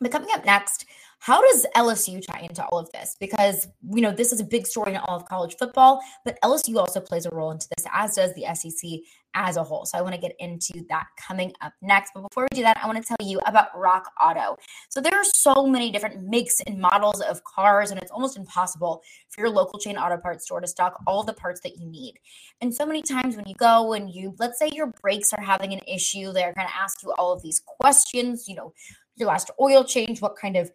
But 0.00 0.12
coming 0.12 0.28
up 0.34 0.44
next, 0.44 0.84
how 1.20 1.40
does 1.40 1.66
LSU 1.74 2.20
tie 2.24 2.40
into 2.40 2.64
all 2.66 2.78
of 2.78 2.90
this? 2.92 3.16
Because, 3.18 3.66
you 3.90 4.02
know, 4.02 4.12
this 4.12 4.32
is 4.32 4.40
a 4.40 4.44
big 4.44 4.66
story 4.66 4.92
in 4.92 4.98
all 4.98 5.16
of 5.16 5.24
college 5.24 5.56
football, 5.58 6.00
but 6.24 6.38
LSU 6.44 6.76
also 6.76 7.00
plays 7.00 7.24
a 7.24 7.30
role 7.30 7.50
into 7.50 7.66
this, 7.76 7.86
as 7.92 8.14
does 8.14 8.34
the 8.34 8.44
SEC 8.54 9.00
as 9.34 9.56
a 9.56 9.62
whole. 9.62 9.84
So 9.86 9.96
I 9.98 10.02
want 10.02 10.14
to 10.14 10.20
get 10.20 10.32
into 10.38 10.84
that 10.88 11.06
coming 11.18 11.52
up 11.62 11.72
next. 11.82 12.12
But 12.14 12.22
before 12.22 12.46
we 12.50 12.56
do 12.56 12.62
that, 12.62 12.78
I 12.82 12.86
want 12.86 13.02
to 13.02 13.04
tell 13.04 13.26
you 13.26 13.38
about 13.46 13.68
Rock 13.74 14.10
Auto. 14.22 14.56
So 14.90 15.00
there 15.00 15.14
are 15.14 15.24
so 15.24 15.66
many 15.66 15.90
different 15.90 16.22
makes 16.22 16.60
and 16.66 16.78
models 16.78 17.20
of 17.22 17.42
cars, 17.44 17.90
and 17.90 18.00
it's 18.00 18.10
almost 18.10 18.36
impossible 18.36 19.02
for 19.30 19.40
your 19.40 19.50
local 19.50 19.78
chain 19.78 19.96
auto 19.96 20.18
parts 20.18 20.44
store 20.44 20.60
to 20.60 20.66
stock 20.66 21.00
all 21.06 21.22
the 21.22 21.34
parts 21.34 21.60
that 21.62 21.78
you 21.78 21.86
need. 21.86 22.18
And 22.60 22.74
so 22.74 22.84
many 22.86 23.02
times 23.02 23.36
when 23.36 23.46
you 23.46 23.54
go 23.54 23.94
and 23.94 24.10
you, 24.10 24.34
let's 24.38 24.58
say 24.58 24.70
your 24.72 24.92
brakes 25.02 25.32
are 25.32 25.42
having 25.42 25.72
an 25.72 25.80
issue, 25.86 26.32
they're 26.32 26.54
going 26.54 26.68
to 26.68 26.76
ask 26.76 27.02
you 27.02 27.12
all 27.18 27.32
of 27.32 27.42
these 27.42 27.60
questions, 27.64 28.46
you 28.48 28.54
know, 28.54 28.72
your 29.16 29.28
last 29.28 29.50
oil 29.60 29.84
change, 29.84 30.20
what 30.20 30.36
kind 30.36 30.56
of 30.56 30.70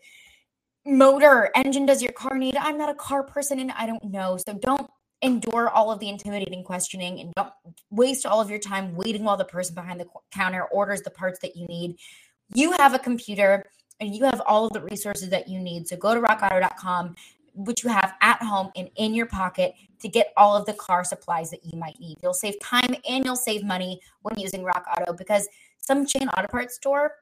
motor 0.86 1.52
engine 1.56 1.86
does 1.86 2.02
your 2.02 2.12
car 2.12 2.38
need? 2.38 2.56
I'm 2.58 2.78
not 2.78 2.90
a 2.90 2.96
car 2.96 3.24
person 3.24 3.60
and 3.60 3.72
I 3.72 3.86
don't 3.86 4.04
know. 4.04 4.38
So 4.38 4.54
don't 4.54 4.90
endure 5.22 5.70
all 5.70 5.92
of 5.92 6.00
the 6.00 6.10
intimidating 6.10 6.64
questioning 6.64 7.20
and 7.20 7.34
don't 7.36 7.54
waste 7.92 8.26
all 8.26 8.42
of 8.42 8.50
your 8.50 8.60
time 8.60 8.96
waiting 8.96 9.24
while 9.24 9.38
the 9.38 9.46
person 9.46 9.76
behind 9.76 10.00
the 10.00 10.08
counter 10.32 10.64
orders 10.66 11.02
the 11.02 11.12
parts 11.12 11.40
that 11.40 11.56
you 11.56 11.68
need. 11.68 11.98
You 12.54 12.72
have 12.74 12.94
a 12.94 13.00
computer 13.00 13.66
and 14.00 14.16
you 14.16 14.26
have 14.26 14.42
all 14.48 14.66
of 14.66 14.74
the 14.74 14.82
resources 14.82 15.30
that 15.30 15.48
you 15.48 15.60
need. 15.60 15.88
So 15.88 15.96
go 15.96 16.16
to 16.16 16.22
rockauto.com, 16.22 17.16
which 17.54 17.84
you 17.84 17.90
have 17.92 18.16
at 18.22 18.42
home 18.42 18.72
and 18.76 18.90
in 18.96 19.14
your 19.14 19.28
pocket 19.28 19.76
to 20.00 20.08
get 20.08 20.34
all 20.36 20.56
of 20.56 20.66
the 20.66 20.74
car 20.74 21.04
supplies 21.04 21.52
that 21.52 21.64
you 21.64 21.78
might 21.78 22.00
need. 22.00 22.18
You'll 22.24 22.34
save 22.34 22.60
time 22.60 22.96
and 23.08 23.24
you'll 23.24 23.36
save 23.36 23.64
money 23.64 24.02
when 24.24 24.40
using 24.40 24.64
Rock 24.64 24.88
Auto 24.98 25.14
because 25.14 25.48
some 25.80 26.06
chain 26.08 26.28
auto 26.30 26.48
parts 26.48 26.76
store 26.76 27.14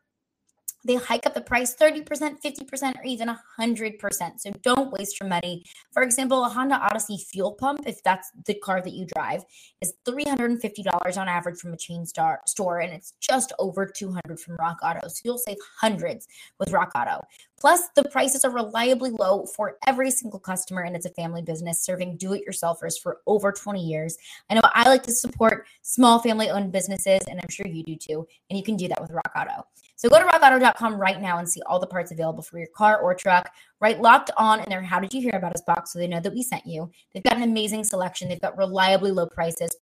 they 0.86 0.96
hike 0.96 1.26
up 1.26 1.34
the 1.34 1.42
price 1.42 1.76
30%, 1.76 2.06
50%, 2.42 2.98
or 2.98 3.04
even 3.04 3.36
100%. 3.60 4.40
So 4.40 4.52
don't 4.62 4.92
waste 4.92 5.20
your 5.20 5.30
money. 5.30 5.64
For 5.92 6.04
example, 6.04 6.46
a 6.46 6.50
Honda 6.50 6.76
Odyssey 6.76 7.18
fuel 7.18 7.54
pump, 7.54 7.82
if 7.86 8.02
that's 8.04 8.32
the 8.46 8.54
car 8.56 8.82
that 8.82 8.94
you 8.94 9.06
drive, 9.06 9.44
is 9.82 9.94
$350 10.08 11.18
on 11.18 11.28
average 11.28 11.60
from 11.60 11.74
a 11.74 11.78
chain 11.78 12.06
star- 12.06 12.42
store, 12.46 12.80
and 12.80 12.94
it's 12.94 13.14
just 13.20 13.52
over 13.60 13.86
200 13.86 14.40
from 14.40 14.56
Rock 14.56 14.78
Auto. 14.84 15.08
So 15.08 15.22
you'll 15.26 15.38
save 15.38 15.58
hundreds 15.80 16.28
with 16.60 16.72
Rock 16.72 16.92
Auto. 16.96 17.22
Plus, 17.60 17.90
the 17.96 18.06
prices 18.06 18.46
are 18.46 18.52
reliably 18.52 19.12
low 19.12 19.46
for 19.46 19.78
every 19.86 20.12
single 20.12 20.40
customer, 20.40 20.82
and 20.82 20.96
it's 20.96 21.06
a 21.06 21.10
family 21.12 21.42
business 21.42 21.84
serving 21.84 22.16
do 22.16 22.34
it 22.34 22.44
yourselfers 22.48 23.00
for 23.00 23.20
over 23.28 23.52
20 23.52 23.84
years. 23.84 24.18
I 24.50 24.54
know 24.54 24.62
I 24.64 24.88
like 24.88 25.04
to 25.04 25.12
support 25.12 25.68
small 25.82 26.20
family 26.20 26.50
owned 26.50 26.72
businesses, 26.72 27.20
and 27.30 27.40
I'm 27.40 27.50
sure 27.50 27.68
you 27.68 27.84
do 27.84 27.96
too. 27.98 28.28
And 28.50 28.58
you 28.58 28.64
can 28.64 28.78
do 28.78 28.88
that 28.88 29.02
with 29.02 29.12
Rock 29.12 29.32
Auto. 29.36 29.66
So 30.00 30.08
go 30.08 30.18
to 30.18 30.24
rockauto.com 30.24 30.96
right 30.96 31.20
now 31.20 31.40
and 31.40 31.50
see 31.50 31.62
all 31.66 31.78
the 31.78 31.86
parts 31.86 32.12
available 32.12 32.42
for 32.42 32.58
your 32.58 32.70
car 32.74 33.02
or 33.02 33.14
truck. 33.14 33.52
Write 33.82 34.00
locked 34.00 34.32
on 34.38 34.62
in 34.62 34.70
their 34.70 34.82
How 34.82 34.98
Did 34.98 35.14
You 35.14 35.20
Hear 35.20 35.36
About 35.36 35.54
Us 35.54 35.62
box 35.68 35.92
so 35.92 36.00
they 36.00 36.08
know 36.08 36.22
that 36.22 36.34
we 36.34 36.42
sent 36.42 36.66
you. 36.66 36.90
They've 37.14 37.22
got 37.22 37.36
an 37.36 37.44
amazing 37.44 37.84
selection, 37.84 38.30
they've 38.30 38.40
got 38.40 38.58
reliably 38.58 39.12
low 39.12 39.26
prices, 39.26 39.76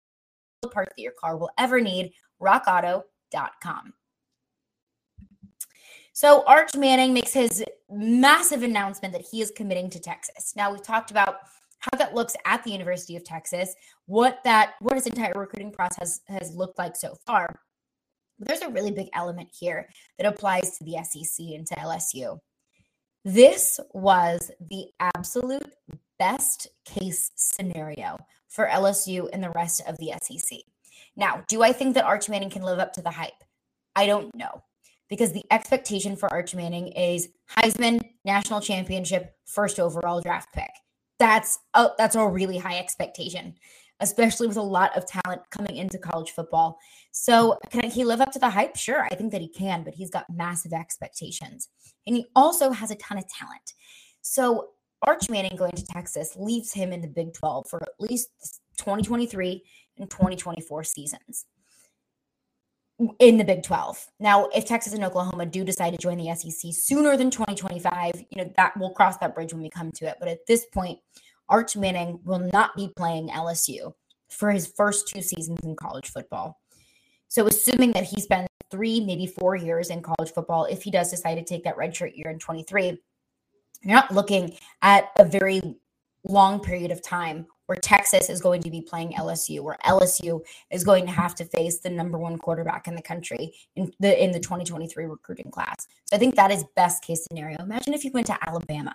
the 0.62 0.70
parts 0.70 0.94
that 0.96 1.02
your 1.02 1.12
car 1.20 1.36
will 1.36 1.50
ever 1.58 1.82
need. 1.82 2.14
RockAuto.com. 2.42 3.94
So 6.14 6.46
Arch 6.48 6.78
Manning 6.78 7.14
makes 7.14 7.34
his 7.34 7.62
massive 7.92 8.64
announcement 8.64 9.12
that 9.12 9.28
he 9.30 9.42
is 9.42 9.52
committing 9.52 9.90
to 9.90 10.00
Texas. 10.00 10.54
Now 10.56 10.72
we've 10.72 10.82
talked 10.82 11.12
about 11.12 11.40
how 11.80 11.98
that 11.98 12.16
looks 12.16 12.38
at 12.46 12.64
the 12.64 12.72
University 12.72 13.18
of 13.18 13.26
Texas, 13.26 13.76
what 14.06 14.40
that 14.46 14.76
what 14.80 14.96
his 14.96 15.08
entire 15.08 15.34
recruiting 15.36 15.74
process 15.74 16.22
has 16.30 16.56
looked 16.56 16.80
like 16.80 16.96
so 16.96 17.18
far. 17.26 17.60
There's 18.40 18.62
a 18.62 18.70
really 18.70 18.92
big 18.92 19.10
element 19.14 19.50
here 19.58 19.90
that 20.18 20.28
applies 20.28 20.78
to 20.78 20.84
the 20.84 20.98
SEC 21.04 21.46
and 21.48 21.66
to 21.68 21.76
LSU. 21.76 22.40
This 23.24 23.80
was 23.94 24.52
the 24.70 24.88
absolute 25.00 25.74
best 26.20 26.68
case 26.86 27.32
scenario 27.36 28.18
for 28.48 28.68
LSU 28.68 29.30
and 29.34 29.44
the 29.44 29.50
rest 29.52 29.82
of 29.88 29.98
the 29.98 30.14
SEC. 30.22 30.60
Now, 31.16 31.44
do 31.48 31.64
I 31.64 31.72
think 31.72 31.96
that 31.96 32.06
Arch 32.06 32.30
Manning 32.30 32.50
can 32.50 32.64
live 32.64 32.80
up 32.80 32.94
to 32.94 33.02
the 33.02 33.12
hype? 33.12 33.44
I 33.96 34.06
don't 34.06 34.36
know 34.36 34.64
because 35.10 35.32
the 35.32 35.46
expectation 35.52 36.16
for 36.16 36.32
Arch 36.32 36.54
Manning 36.54 36.90
is 36.90 37.30
Heisman, 37.58 38.02
national 38.26 38.62
championship, 38.62 39.36
first 39.46 39.80
overall 39.80 40.22
draft 40.22 40.54
pick. 40.54 40.72
That's 41.20 41.60
a, 41.74 41.90
that's 41.98 42.16
a 42.16 42.28
really 42.28 42.58
high 42.58 42.78
expectation 42.78 43.56
especially 44.00 44.48
with 44.48 44.58
a 44.58 44.62
lot 44.62 44.96
of 44.98 45.06
talent 45.06 45.42
coming 45.52 45.78
into 45.78 45.98
college 45.98 46.32
football. 46.32 46.78
So, 47.12 47.58
can 47.70 47.90
he 47.90 48.04
live 48.04 48.22
up 48.22 48.32
to 48.34 48.40
the 48.40 48.50
hype? 48.50 48.76
Sure, 48.76 49.04
I 49.04 49.16
think 49.16 49.32
that 49.32 49.42
he 49.42 49.48
can, 49.48 49.84
but 49.84 49.94
he's 49.94 50.10
got 50.10 50.26
massive 50.30 50.74
expectations. 50.74 51.70
And 52.06 52.16
he 52.16 52.26
also 52.36 52.72
has 52.72 52.92
a 52.92 52.96
ton 52.96 53.18
of 53.18 53.28
talent. 53.28 53.74
So, 54.22 54.70
Arch 55.02 55.30
Manning 55.30 55.56
going 55.56 55.74
to 55.74 55.86
Texas 55.86 56.36
leaves 56.36 56.74
him 56.74 56.92
in 56.92 57.02
the 57.02 57.08
Big 57.08 57.34
12 57.34 57.68
for 57.70 57.82
at 57.82 57.90
least 58.00 58.30
2023 58.78 59.64
and 59.98 60.10
2024 60.10 60.84
seasons 60.84 61.46
in 63.20 63.38
the 63.38 63.44
Big 63.44 63.64
12. 63.64 64.08
Now, 64.20 64.48
if 64.56 64.66
Texas 64.66 64.94
and 64.94 65.04
Oklahoma 65.04 65.46
do 65.46 65.64
decide 65.64 65.92
to 65.92 65.98
join 65.98 66.18
the 66.18 66.34
SEC 66.34 66.72
sooner 66.74 67.18
than 67.18 67.30
2025, 67.30 68.26
you 68.30 68.44
know, 68.44 68.52
that 68.56 68.74
we'll 68.78 68.92
cross 68.92 69.18
that 69.18 69.36
bridge 69.36 69.54
when 69.54 69.62
we 69.62 69.70
come 69.70 69.92
to 69.94 70.06
it. 70.06 70.18
But 70.20 70.30
at 70.30 70.46
this 70.48 70.66
point, 70.74 71.00
Arch 71.50 71.76
Manning 71.76 72.20
will 72.24 72.50
not 72.52 72.76
be 72.76 72.92
playing 72.96 73.30
LSU 73.30 73.94
for 74.30 74.52
his 74.52 74.68
first 74.68 75.08
two 75.08 75.22
seasons 75.22 75.60
in 75.64 75.76
college 75.76 76.10
football. 76.10 76.60
So, 77.28 77.48
assuming 77.48 77.92
that 77.94 78.04
he 78.04 78.22
spends 78.22 78.48
three, 78.72 79.00
maybe 79.00 79.28
four 79.28 79.56
years 79.56 79.90
in 79.90 80.02
college 80.02 80.34
football, 80.34 80.66
if 80.66 80.84
he 80.84 80.92
does 80.92 81.12
decide 81.12 81.36
to 81.36 81.44
take 81.44 81.64
that 81.64 81.78
redshirt 81.78 82.16
year 82.16 82.30
in 82.30 82.40
23, 82.40 82.98
you're 83.84 83.96
not 83.96 84.14
looking 84.14 84.56
at 84.82 85.12
a 85.18 85.26
very 85.26 85.62
long 86.28 86.60
period 86.60 86.92
of 86.92 87.02
time 87.02 87.46
where 87.68 87.78
Texas 87.78 88.30
is 88.30 88.42
going 88.42 88.62
to 88.62 88.70
be 88.70 88.82
playing 88.82 89.14
LSU, 89.14 89.62
where 89.62 89.78
LSU 89.86 90.42
is 90.72 90.84
going 90.84 91.06
to 91.06 91.12
have 91.12 91.36
to 91.36 91.46
face 91.46 91.80
the 91.80 91.90
number 91.90 92.18
one 92.18 92.38
quarterback 92.38 92.88
in 92.88 92.96
the 92.96 93.02
country 93.02 93.54
in 93.76 93.92
the 94.00 94.24
in 94.24 94.32
the 94.32 94.40
2023 94.40 95.06
recruiting 95.06 95.52
class. 95.52 95.88
So 96.06 96.16
I 96.16 96.20
think 96.20 96.36
that 96.36 96.52
is 96.52 96.64
best 96.76 97.04
case 97.04 97.26
scenario. 97.26 97.58
Imagine 97.60 97.94
if 97.94 98.04
you 98.04 98.12
went 98.12 98.28
to 98.28 98.38
Alabama 98.48 98.94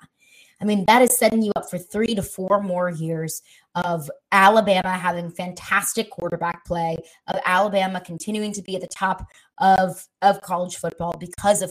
I 0.60 0.64
mean, 0.66 0.84
that 0.86 1.02
is 1.02 1.16
setting 1.16 1.42
you 1.42 1.52
up 1.56 1.70
for 1.70 1.78
three 1.78 2.14
to 2.14 2.22
four 2.22 2.62
more 2.62 2.90
years 2.90 3.42
of 3.74 4.10
Alabama 4.30 4.90
having 4.90 5.30
fantastic 5.30 6.10
quarterback 6.10 6.64
play, 6.64 6.96
of 7.28 7.40
Alabama 7.46 8.00
continuing 8.00 8.52
to 8.52 8.62
be 8.62 8.74
at 8.74 8.82
the 8.82 8.88
top 8.88 9.26
of, 9.58 10.06
of 10.22 10.40
college 10.42 10.76
football 10.76 11.14
because 11.18 11.62
of 11.62 11.70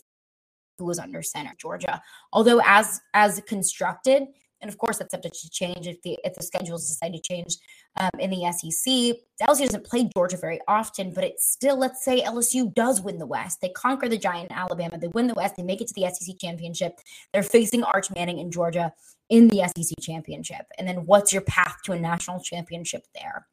who 0.78 0.86
was 0.86 0.98
under 0.98 1.22
center, 1.22 1.52
Georgia. 1.58 2.02
Although 2.32 2.60
as 2.64 3.00
as 3.14 3.40
constructed, 3.46 4.24
and 4.60 4.70
of 4.70 4.78
course 4.78 4.98
that's 4.98 5.12
subject 5.12 5.40
to 5.40 5.50
change 5.50 5.86
if 5.86 6.00
the 6.02 6.18
if 6.24 6.34
the 6.34 6.42
schedules 6.42 6.88
decide 6.88 7.12
to 7.12 7.20
change 7.20 7.56
um, 7.98 8.10
in 8.18 8.30
the 8.30 8.52
SEC. 8.52 9.16
LSU 9.48 9.64
doesn't 9.64 9.86
play 9.86 10.08
Georgia 10.14 10.36
very 10.36 10.60
often, 10.68 11.12
but 11.14 11.24
it's 11.24 11.50
still 11.50 11.78
let's 11.78 12.04
say 12.04 12.22
LSU 12.22 12.72
does 12.74 13.00
win 13.00 13.18
the 13.18 13.26
West. 13.26 13.60
They 13.60 13.70
conquer 13.70 14.08
the 14.08 14.18
giant 14.18 14.52
Alabama. 14.52 14.98
They 14.98 15.08
win 15.08 15.26
the 15.26 15.34
West. 15.34 15.56
They 15.56 15.62
make 15.62 15.80
it 15.80 15.88
to 15.88 15.94
the 15.94 16.10
SEC 16.12 16.36
championship. 16.38 17.00
They're 17.32 17.42
facing 17.42 17.84
Arch 17.84 18.10
Manning 18.14 18.38
in 18.38 18.50
Georgia 18.50 18.92
in 19.28 19.48
the 19.48 19.62
SEC 19.74 19.96
championship. 20.00 20.66
And 20.78 20.86
then 20.86 21.06
what's 21.06 21.32
your 21.32 21.42
path 21.42 21.78
to 21.84 21.92
a 21.92 21.98
national 21.98 22.40
championship 22.40 23.06
there? 23.14 23.46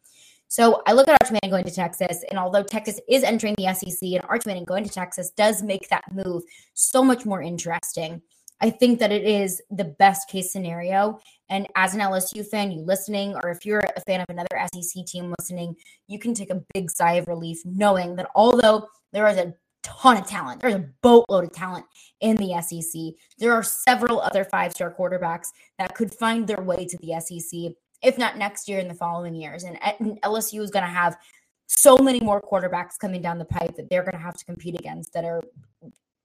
So 0.49 0.81
I 0.87 0.93
look 0.93 1.07
at 1.09 1.17
Arch 1.21 1.31
Manning 1.31 1.51
going 1.51 1.65
to 1.65 1.71
Texas, 1.71 2.23
and 2.29 2.39
although 2.39 2.63
Texas 2.63 3.01
is 3.09 3.23
entering 3.23 3.53
the 3.57 3.73
SEC, 3.73 4.01
and 4.01 4.21
Arch 4.29 4.45
Manning 4.45 4.63
going 4.63 4.85
to 4.85 4.89
Texas 4.89 5.29
does 5.31 5.61
make 5.61 5.89
that 5.89 6.05
move 6.13 6.43
so 6.73 7.03
much 7.03 7.25
more 7.25 7.41
interesting 7.41 8.21
I 8.59 8.69
think 8.69 8.99
that 8.99 9.11
it 9.11 9.23
is 9.23 9.61
the 9.69 9.83
best 9.83 10.29
case 10.29 10.51
scenario. 10.51 11.19
And 11.49 11.67
as 11.75 11.93
an 11.93 12.01
LSU 12.01 12.45
fan, 12.45 12.71
you 12.71 12.81
listening, 12.81 13.35
or 13.35 13.49
if 13.49 13.65
you're 13.65 13.83
a 13.95 14.01
fan 14.01 14.21
of 14.21 14.25
another 14.29 14.67
SEC 14.73 15.05
team 15.05 15.33
listening, 15.39 15.75
you 16.07 16.19
can 16.19 16.33
take 16.33 16.49
a 16.49 16.63
big 16.73 16.89
sigh 16.89 17.13
of 17.13 17.27
relief 17.27 17.59
knowing 17.65 18.15
that 18.15 18.29
although 18.35 18.87
there 19.13 19.27
is 19.27 19.37
a 19.37 19.53
ton 19.83 20.17
of 20.17 20.27
talent, 20.27 20.61
there's 20.61 20.73
a 20.73 20.89
boatload 21.01 21.45
of 21.45 21.51
talent 21.51 21.85
in 22.19 22.35
the 22.37 22.59
SEC, 22.61 23.13
there 23.37 23.53
are 23.53 23.63
several 23.63 24.19
other 24.19 24.43
five 24.43 24.73
star 24.73 24.93
quarterbacks 24.93 25.47
that 25.77 25.95
could 25.95 26.13
find 26.13 26.47
their 26.47 26.61
way 26.61 26.85
to 26.85 26.97
the 26.97 27.19
SEC, 27.19 27.73
if 28.01 28.17
not 28.17 28.37
next 28.37 28.67
year, 28.67 28.79
in 28.79 28.87
the 28.87 28.93
following 28.93 29.35
years. 29.35 29.63
And 29.63 29.77
eh, 29.81 29.93
LSU 30.23 30.61
is 30.61 30.71
going 30.71 30.85
to 30.85 30.91
have 30.91 31.15
so 31.67 31.97
many 31.97 32.19
more 32.19 32.41
quarterbacks 32.41 32.97
coming 32.99 33.21
down 33.21 33.37
the 33.37 33.45
pipe 33.45 33.75
that 33.75 33.89
they're 33.89 34.03
going 34.03 34.13
to 34.13 34.17
have 34.17 34.37
to 34.37 34.45
compete 34.45 34.79
against 34.79 35.13
that 35.13 35.25
are 35.25 35.41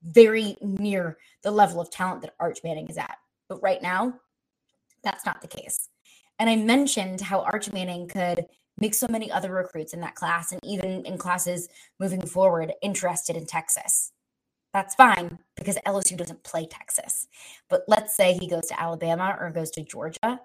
very 0.03 0.57
near 0.61 1.17
the 1.41 1.51
level 1.51 1.79
of 1.79 1.89
talent 1.89 2.21
that 2.21 2.35
Arch 2.39 2.59
Manning 2.63 2.87
is 2.87 2.97
at. 2.97 3.17
But 3.47 3.61
right 3.61 3.81
now, 3.81 4.19
that's 5.03 5.25
not 5.25 5.41
the 5.41 5.47
case. 5.47 5.89
And 6.39 6.49
I 6.49 6.55
mentioned 6.55 7.21
how 7.21 7.41
Arch 7.41 7.71
Manning 7.71 8.07
could 8.07 8.45
make 8.77 8.93
so 8.93 9.07
many 9.07 9.31
other 9.31 9.51
recruits 9.51 9.93
in 9.93 10.01
that 10.01 10.15
class 10.15 10.51
and 10.51 10.59
even 10.63 11.05
in 11.05 11.17
classes 11.17 11.69
moving 11.99 12.21
forward 12.21 12.73
interested 12.81 13.35
in 13.35 13.45
Texas. 13.45 14.11
That's 14.73 14.95
fine 14.95 15.37
because 15.55 15.77
LSU 15.85 16.17
doesn't 16.17 16.43
play 16.43 16.65
Texas. 16.65 17.27
But 17.69 17.83
let's 17.87 18.15
say 18.15 18.33
he 18.33 18.47
goes 18.47 18.67
to 18.67 18.81
Alabama 18.81 19.37
or 19.39 19.51
goes 19.51 19.69
to 19.71 19.83
Georgia 19.83 20.39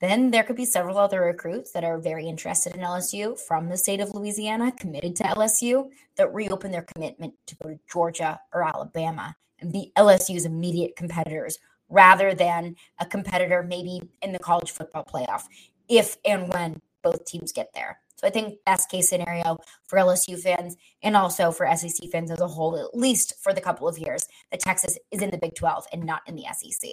then 0.00 0.30
there 0.30 0.42
could 0.42 0.56
be 0.56 0.64
several 0.64 0.98
other 0.98 1.22
recruits 1.22 1.72
that 1.72 1.84
are 1.84 1.98
very 1.98 2.26
interested 2.26 2.74
in 2.74 2.82
LSU 2.82 3.38
from 3.38 3.68
the 3.68 3.78
state 3.78 4.00
of 4.00 4.14
Louisiana, 4.14 4.72
committed 4.72 5.16
to 5.16 5.24
LSU, 5.24 5.90
that 6.16 6.34
reopen 6.34 6.70
their 6.70 6.86
commitment 6.94 7.34
to 7.46 7.56
go 7.56 7.70
to 7.70 7.78
Georgia 7.90 8.40
or 8.52 8.62
Alabama 8.62 9.36
and 9.60 9.72
be 9.72 9.92
LSU's 9.96 10.44
immediate 10.44 10.96
competitors 10.96 11.58
rather 11.88 12.34
than 12.34 12.76
a 12.98 13.06
competitor 13.06 13.62
maybe 13.62 14.02
in 14.20 14.32
the 14.32 14.38
college 14.38 14.70
football 14.70 15.04
playoff 15.04 15.44
if 15.88 16.16
and 16.24 16.52
when 16.52 16.80
both 17.02 17.24
teams 17.24 17.52
get 17.52 17.70
there. 17.74 18.00
So 18.16 18.26
I 18.26 18.30
think 18.30 18.64
best 18.64 18.90
case 18.90 19.10
scenario 19.10 19.58
for 19.86 19.98
LSU 19.98 20.40
fans 20.40 20.76
and 21.02 21.16
also 21.16 21.52
for 21.52 21.68
SEC 21.76 22.08
fans 22.10 22.30
as 22.30 22.40
a 22.40 22.48
whole, 22.48 22.76
at 22.78 22.96
least 22.98 23.34
for 23.40 23.52
the 23.52 23.60
couple 23.60 23.86
of 23.86 23.98
years, 23.98 24.26
that 24.50 24.60
Texas 24.60 24.98
is 25.10 25.20
in 25.20 25.30
the 25.30 25.38
Big 25.38 25.54
12 25.54 25.86
and 25.92 26.04
not 26.04 26.22
in 26.26 26.34
the 26.34 26.44
SEC. 26.52 26.90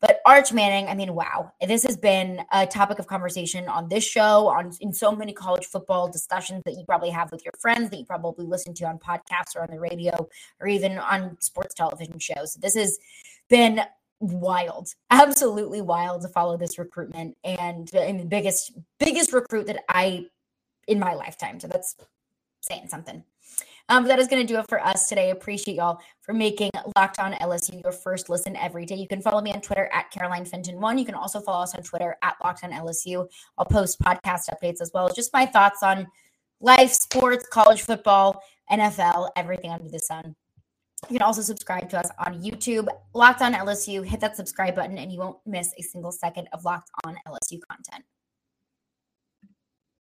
But 0.00 0.20
Arch 0.26 0.52
Manning, 0.52 0.88
I 0.88 0.94
mean, 0.94 1.14
wow, 1.14 1.52
this 1.66 1.82
has 1.84 1.96
been 1.96 2.42
a 2.52 2.66
topic 2.66 2.98
of 2.98 3.06
conversation 3.06 3.66
on 3.66 3.88
this 3.88 4.04
show, 4.04 4.48
on 4.48 4.72
in 4.80 4.92
so 4.92 5.10
many 5.10 5.32
college 5.32 5.66
football 5.66 6.08
discussions 6.08 6.62
that 6.66 6.74
you 6.74 6.84
probably 6.84 7.10
have 7.10 7.32
with 7.32 7.44
your 7.44 7.54
friends, 7.58 7.88
that 7.90 7.98
you 7.98 8.04
probably 8.04 8.44
listen 8.44 8.74
to 8.74 8.84
on 8.84 8.98
podcasts 8.98 9.56
or 9.56 9.62
on 9.62 9.68
the 9.70 9.80
radio, 9.80 10.28
or 10.60 10.68
even 10.68 10.98
on 10.98 11.36
sports 11.40 11.74
television 11.74 12.18
shows. 12.18 12.54
This 12.54 12.74
has 12.74 12.98
been 13.48 13.80
wild, 14.20 14.88
absolutely 15.10 15.80
wild 15.80 16.22
to 16.22 16.28
follow 16.28 16.58
this 16.58 16.78
recruitment, 16.78 17.36
and 17.42 17.90
I 17.94 18.06
mean, 18.06 18.18
the 18.18 18.24
biggest 18.24 18.72
biggest 18.98 19.32
recruit 19.32 19.66
that 19.66 19.84
I 19.88 20.26
in 20.86 20.98
my 20.98 21.14
lifetime. 21.14 21.58
So 21.58 21.68
that's 21.68 21.96
saying 22.60 22.88
something. 22.88 23.24
Um, 23.88 24.02
but 24.02 24.08
that 24.08 24.18
is 24.18 24.26
going 24.26 24.44
to 24.44 24.52
do 24.52 24.58
it 24.58 24.66
for 24.68 24.84
us 24.84 25.08
today. 25.08 25.30
Appreciate 25.30 25.76
y'all 25.76 26.00
for 26.22 26.32
making 26.32 26.70
Locked 26.96 27.20
On 27.20 27.32
LSU 27.34 27.82
your 27.82 27.92
first 27.92 28.28
listen 28.28 28.56
every 28.56 28.84
day. 28.84 28.96
You 28.96 29.06
can 29.06 29.22
follow 29.22 29.40
me 29.40 29.52
on 29.52 29.60
Twitter 29.60 29.88
at 29.92 30.10
Caroline 30.10 30.44
Fenton 30.44 30.80
One. 30.80 30.98
You 30.98 31.04
can 31.04 31.14
also 31.14 31.40
follow 31.40 31.62
us 31.62 31.74
on 31.74 31.82
Twitter 31.82 32.16
at 32.22 32.34
Locked 32.42 32.64
On 32.64 32.72
LSU. 32.72 33.28
I'll 33.56 33.64
post 33.64 34.00
podcast 34.00 34.48
updates 34.50 34.80
as 34.80 34.90
well. 34.92 35.08
as 35.08 35.14
Just 35.14 35.32
my 35.32 35.46
thoughts 35.46 35.82
on 35.82 36.08
life, 36.60 36.92
sports, 36.92 37.46
college 37.52 37.82
football, 37.82 38.42
NFL, 38.70 39.30
everything 39.36 39.70
under 39.70 39.88
the 39.88 40.00
sun. 40.00 40.34
You 41.08 41.18
can 41.18 41.26
also 41.26 41.42
subscribe 41.42 41.88
to 41.90 41.98
us 42.00 42.08
on 42.26 42.42
YouTube, 42.42 42.88
Locked 43.14 43.42
On 43.42 43.54
LSU. 43.54 44.04
Hit 44.04 44.18
that 44.20 44.34
subscribe 44.34 44.74
button, 44.74 44.98
and 44.98 45.12
you 45.12 45.18
won't 45.18 45.38
miss 45.46 45.72
a 45.78 45.82
single 45.82 46.10
second 46.10 46.48
of 46.52 46.64
Locked 46.64 46.90
On 47.04 47.16
LSU 47.28 47.60
content. 47.70 48.04